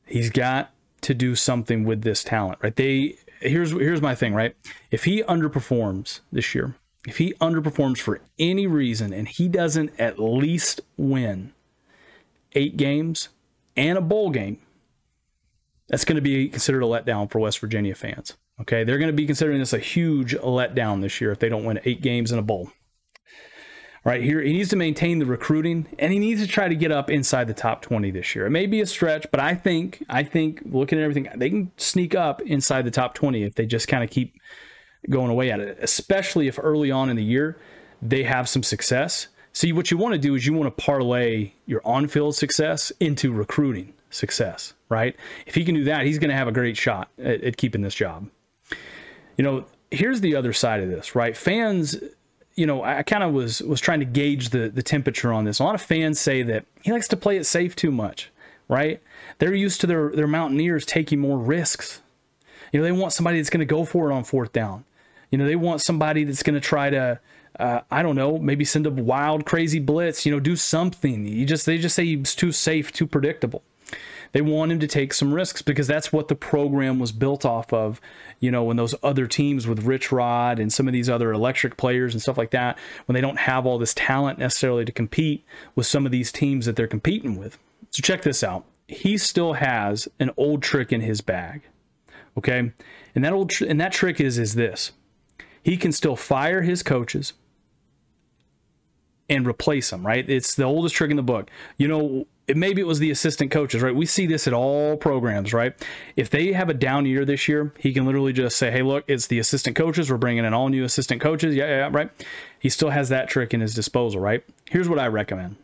He's 0.05 0.29
got 0.29 0.71
to 1.01 1.13
do 1.13 1.35
something 1.35 1.83
with 1.83 2.01
this 2.01 2.23
talent, 2.23 2.59
right? 2.61 2.75
They 2.75 3.15
here's 3.39 3.71
here's 3.71 4.01
my 4.01 4.15
thing, 4.15 4.33
right? 4.33 4.55
If 4.91 5.03
he 5.05 5.23
underperforms 5.23 6.21
this 6.31 6.55
year, 6.55 6.75
if 7.07 7.17
he 7.17 7.33
underperforms 7.35 7.99
for 7.99 8.21
any 8.39 8.67
reason 8.67 9.13
and 9.13 9.27
he 9.27 9.47
doesn't 9.47 9.91
at 9.99 10.19
least 10.19 10.81
win 10.97 11.53
eight 12.53 12.77
games 12.77 13.29
and 13.75 13.97
a 13.97 14.01
bowl 14.01 14.29
game, 14.29 14.59
that's 15.87 16.05
going 16.05 16.15
to 16.15 16.21
be 16.21 16.49
considered 16.49 16.83
a 16.83 16.87
letdown 16.87 17.29
for 17.29 17.39
West 17.39 17.59
Virginia 17.59 17.95
fans. 17.95 18.35
Okay, 18.59 18.83
they're 18.83 18.97
going 18.97 19.11
to 19.11 19.13
be 19.13 19.27
considering 19.27 19.59
this 19.59 19.73
a 19.73 19.79
huge 19.79 20.35
letdown 20.35 21.01
this 21.01 21.21
year 21.21 21.31
if 21.31 21.39
they 21.39 21.49
don't 21.49 21.63
win 21.63 21.79
eight 21.85 22.01
games 22.01 22.31
in 22.31 22.39
a 22.39 22.41
bowl 22.41 22.71
right 24.07 24.23
here. 24.23 24.39
He 24.39 24.53
needs 24.53 24.69
to 24.69 24.77
maintain 24.77 25.19
the 25.19 25.25
recruiting 25.25 25.85
and 25.99 26.13
he 26.13 26.17
needs 26.17 26.41
to 26.41 26.47
try 26.47 26.69
to 26.69 26.75
get 26.75 26.93
up 26.93 27.11
inside 27.11 27.45
the 27.47 27.53
top 27.53 27.81
20 27.81 28.09
this 28.11 28.33
year. 28.33 28.45
It 28.45 28.51
may 28.51 28.65
be 28.65 28.79
a 28.79 28.85
stretch, 28.85 29.27
but 29.31 29.41
I 29.41 29.53
think 29.53 30.01
I 30.09 30.23
think 30.23 30.61
looking 30.63 30.97
at 30.97 31.03
everything, 31.03 31.27
they 31.35 31.49
can 31.49 31.73
sneak 31.75 32.15
up 32.15 32.41
inside 32.41 32.83
the 32.83 32.91
top 32.91 33.15
20 33.15 33.43
if 33.43 33.55
they 33.55 33.65
just 33.65 33.89
kind 33.89 34.05
of 34.05 34.09
keep 34.09 34.33
going 35.09 35.29
away 35.29 35.51
at 35.51 35.59
it, 35.59 35.77
especially 35.81 36.47
if 36.47 36.57
early 36.57 36.89
on 36.89 37.09
in 37.09 37.17
the 37.17 37.23
year 37.23 37.57
they 38.01 38.23
have 38.23 38.47
some 38.47 38.63
success. 38.63 39.27
See, 39.51 39.73
what 39.73 39.91
you 39.91 39.97
want 39.97 40.13
to 40.13 40.19
do 40.19 40.35
is 40.35 40.45
you 40.45 40.53
want 40.53 40.75
to 40.75 40.83
parlay 40.83 41.51
your 41.65 41.81
on-field 41.83 42.33
success 42.33 42.93
into 43.01 43.33
recruiting 43.33 43.93
success, 44.09 44.73
right? 44.87 45.17
If 45.45 45.55
he 45.55 45.65
can 45.65 45.75
do 45.75 45.83
that, 45.83 46.05
he's 46.05 46.17
going 46.17 46.29
to 46.29 46.35
have 46.35 46.47
a 46.47 46.53
great 46.53 46.77
shot 46.77 47.09
at, 47.17 47.43
at 47.43 47.57
keeping 47.57 47.81
this 47.81 47.95
job. 47.95 48.29
You 49.35 49.43
know, 49.43 49.65
here's 49.91 50.21
the 50.21 50.35
other 50.35 50.53
side 50.53 50.81
of 50.81 50.89
this, 50.89 51.13
right? 51.13 51.35
Fans 51.35 51.97
you 52.57 52.65
know, 52.65 52.83
I 52.83 53.03
kind 53.03 53.23
of 53.23 53.33
was 53.33 53.61
was 53.61 53.79
trying 53.79 53.99
to 53.99 54.05
gauge 54.05 54.49
the 54.49 54.67
the 54.67 54.83
temperature 54.83 55.31
on 55.31 55.45
this. 55.45 55.59
A 55.59 55.63
lot 55.63 55.75
of 55.75 55.81
fans 55.81 56.19
say 56.19 56.41
that 56.41 56.65
he 56.81 56.91
likes 56.91 57.07
to 57.09 57.15
play 57.15 57.37
it 57.37 57.45
safe 57.45 57.75
too 57.75 57.91
much, 57.91 58.31
right? 58.67 59.01
They're 59.37 59.53
used 59.53 59.79
to 59.81 59.87
their 59.87 60.09
their 60.09 60.27
Mountaineers 60.27 60.85
taking 60.85 61.19
more 61.19 61.37
risks. 61.37 62.01
You 62.73 62.79
know, 62.79 62.83
they 62.83 62.91
want 62.91 63.13
somebody 63.13 63.37
that's 63.37 63.51
going 63.51 63.59
to 63.59 63.65
go 63.65 63.85
for 63.85 64.09
it 64.09 64.13
on 64.13 64.23
fourth 64.23 64.51
down. 64.51 64.83
You 65.31 65.37
know, 65.37 65.45
they 65.45 65.55
want 65.55 65.81
somebody 65.81 66.23
that's 66.23 66.43
going 66.43 66.55
to 66.55 66.59
try 66.59 66.89
to 66.89 67.19
uh, 67.59 67.81
I 67.89 68.01
don't 68.01 68.15
know, 68.15 68.37
maybe 68.37 68.65
send 68.65 68.87
a 68.87 68.91
wild, 68.91 69.45
crazy 69.45 69.79
blitz. 69.79 70.25
You 70.25 70.31
know, 70.31 70.39
do 70.39 70.55
something. 70.55 71.25
You 71.25 71.45
just 71.45 71.65
they 71.67 71.77
just 71.77 71.95
say 71.95 72.05
he's 72.05 72.33
too 72.35 72.51
safe, 72.51 72.91
too 72.91 73.05
predictable. 73.07 73.63
They 74.31 74.41
want 74.41 74.71
him 74.71 74.79
to 74.79 74.87
take 74.87 75.13
some 75.13 75.33
risks 75.33 75.61
because 75.61 75.87
that's 75.87 76.11
what 76.11 76.27
the 76.27 76.35
program 76.35 76.99
was 76.99 77.11
built 77.11 77.45
off 77.45 77.71
of. 77.73 78.01
You 78.39 78.51
know, 78.51 78.63
when 78.63 78.77
those 78.77 78.95
other 79.03 79.27
teams 79.27 79.67
with 79.67 79.83
Rich 79.83 80.11
Rod 80.11 80.59
and 80.59 80.71
some 80.71 80.87
of 80.87 80.93
these 80.93 81.09
other 81.09 81.31
electric 81.31 81.77
players 81.77 82.13
and 82.13 82.21
stuff 82.21 82.37
like 82.37 82.51
that, 82.51 82.77
when 83.05 83.13
they 83.13 83.21
don't 83.21 83.39
have 83.39 83.65
all 83.65 83.77
this 83.77 83.93
talent 83.93 84.39
necessarily 84.39 84.85
to 84.85 84.91
compete 84.91 85.45
with 85.75 85.85
some 85.85 86.05
of 86.05 86.11
these 86.11 86.31
teams 86.31 86.65
that 86.65 86.75
they're 86.75 86.87
competing 86.87 87.37
with. 87.37 87.57
So 87.91 88.01
check 88.01 88.21
this 88.21 88.43
out. 88.43 88.65
He 88.87 89.17
still 89.17 89.53
has 89.53 90.07
an 90.19 90.31
old 90.37 90.61
trick 90.61 90.93
in 90.93 91.01
his 91.01 91.21
bag. 91.21 91.63
Okay? 92.37 92.71
And 93.15 93.25
that 93.25 93.33
old 93.33 93.49
tr- 93.49 93.65
and 93.65 93.81
that 93.81 93.91
trick 93.91 94.19
is 94.19 94.37
is 94.37 94.55
this. 94.55 94.91
He 95.63 95.75
can 95.75 95.91
still 95.91 96.15
fire 96.15 96.61
his 96.61 96.83
coaches 96.83 97.33
and 99.29 99.45
replace 99.45 99.89
them, 99.89 100.05
right? 100.05 100.27
It's 100.29 100.55
the 100.55 100.63
oldest 100.63 100.95
trick 100.95 101.11
in 101.11 101.17
the 101.17 101.23
book. 101.23 101.49
You 101.77 101.87
know, 101.87 102.27
maybe 102.55 102.81
it 102.81 102.87
was 102.87 102.99
the 102.99 103.11
assistant 103.11 103.51
coaches, 103.51 103.81
right? 103.81 103.95
We 103.95 104.05
see 104.05 104.25
this 104.25 104.47
at 104.47 104.53
all 104.53 104.97
programs, 104.97 105.53
right? 105.53 105.73
If 106.15 106.29
they 106.29 106.53
have 106.53 106.69
a 106.69 106.73
down 106.73 107.05
year 107.05 107.25
this 107.25 107.47
year, 107.47 107.73
he 107.77 107.93
can 107.93 108.05
literally 108.05 108.33
just 108.33 108.57
say, 108.57 108.71
"Hey, 108.71 108.81
look, 108.81 109.03
it's 109.07 109.27
the 109.27 109.39
assistant 109.39 109.75
coaches. 109.75 110.09
We're 110.09 110.17
bringing 110.17 110.45
in 110.45 110.53
all 110.53 110.69
new 110.69 110.83
assistant 110.83 111.21
coaches." 111.21 111.55
Yeah, 111.55 111.67
yeah, 111.67 111.89
right. 111.91 112.09
He 112.59 112.69
still 112.69 112.89
has 112.89 113.09
that 113.09 113.29
trick 113.29 113.53
in 113.53 113.61
his 113.61 113.73
disposal, 113.73 114.21
right? 114.21 114.43
Here's 114.69 114.89
what 114.89 114.99
I 114.99 115.07
recommend. 115.07 115.57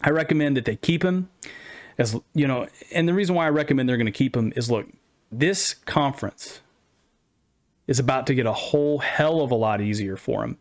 I 0.00 0.10
recommend 0.10 0.56
that 0.56 0.64
they 0.64 0.76
keep 0.76 1.04
him 1.04 1.28
as 1.98 2.16
you 2.32 2.46
know, 2.46 2.68
and 2.92 3.08
the 3.08 3.14
reason 3.14 3.34
why 3.34 3.46
I 3.46 3.50
recommend 3.50 3.88
they're 3.88 3.96
going 3.96 4.06
to 4.06 4.12
keep 4.12 4.36
him 4.36 4.52
is 4.56 4.70
look, 4.70 4.86
this 5.30 5.74
conference 5.74 6.60
is 7.86 7.98
about 7.98 8.26
to 8.28 8.34
get 8.34 8.46
a 8.46 8.52
whole 8.52 8.98
hell 8.98 9.40
of 9.40 9.50
a 9.50 9.54
lot 9.56 9.80
easier 9.80 10.16
for 10.16 10.44
him. 10.44 10.58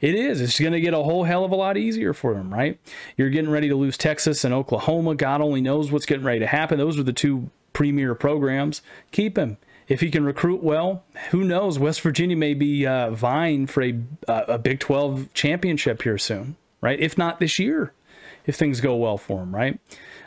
It 0.00 0.14
is. 0.14 0.40
It's 0.40 0.58
going 0.58 0.72
to 0.72 0.80
get 0.80 0.94
a 0.94 1.02
whole 1.02 1.24
hell 1.24 1.44
of 1.44 1.52
a 1.52 1.56
lot 1.56 1.76
easier 1.76 2.14
for 2.14 2.34
them, 2.34 2.52
right? 2.52 2.78
You're 3.16 3.30
getting 3.30 3.50
ready 3.50 3.68
to 3.68 3.76
lose 3.76 3.98
Texas 3.98 4.44
and 4.44 4.54
Oklahoma. 4.54 5.14
God 5.14 5.40
only 5.40 5.60
knows 5.60 5.92
what's 5.92 6.06
getting 6.06 6.24
ready 6.24 6.40
to 6.40 6.46
happen. 6.46 6.78
Those 6.78 6.98
are 6.98 7.02
the 7.02 7.12
two 7.12 7.50
premier 7.72 8.14
programs. 8.14 8.82
Keep 9.12 9.36
him. 9.36 9.58
If 9.88 10.00
he 10.00 10.10
can 10.10 10.24
recruit 10.24 10.62
well, 10.62 11.02
who 11.30 11.42
knows? 11.42 11.78
West 11.78 12.00
Virginia 12.00 12.36
may 12.36 12.54
be 12.54 12.86
uh, 12.86 13.10
vying 13.10 13.66
for 13.66 13.82
a, 13.82 13.98
uh, 14.28 14.44
a 14.48 14.58
Big 14.58 14.78
12 14.78 15.34
championship 15.34 16.02
here 16.02 16.16
soon, 16.16 16.56
right? 16.80 16.98
If 16.98 17.18
not 17.18 17.40
this 17.40 17.58
year, 17.58 17.92
if 18.46 18.54
things 18.54 18.80
go 18.80 18.94
well 18.94 19.18
for 19.18 19.42
him, 19.42 19.54
right? 19.54 19.80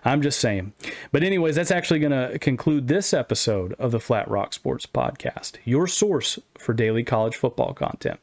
I'm 0.05 0.21
just 0.21 0.39
saying. 0.39 0.73
But, 1.11 1.23
anyways, 1.23 1.55
that's 1.55 1.71
actually 1.71 1.99
going 1.99 2.11
to 2.31 2.39
conclude 2.39 2.87
this 2.87 3.13
episode 3.13 3.73
of 3.73 3.91
the 3.91 3.99
Flat 3.99 4.29
Rock 4.29 4.53
Sports 4.53 4.85
Podcast, 4.85 5.57
your 5.63 5.87
source 5.87 6.39
for 6.57 6.73
daily 6.73 7.03
college 7.03 7.35
football 7.35 7.73
content. 7.73 8.19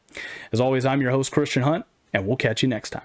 As 0.53 0.61
always, 0.61 0.85
I'm 0.85 1.01
your 1.01 1.11
host, 1.11 1.33
Christian 1.33 1.63
Hunt, 1.63 1.85
and 2.13 2.27
we'll 2.27 2.37
catch 2.37 2.63
you 2.63 2.69
next 2.69 2.91
time. 2.91 3.03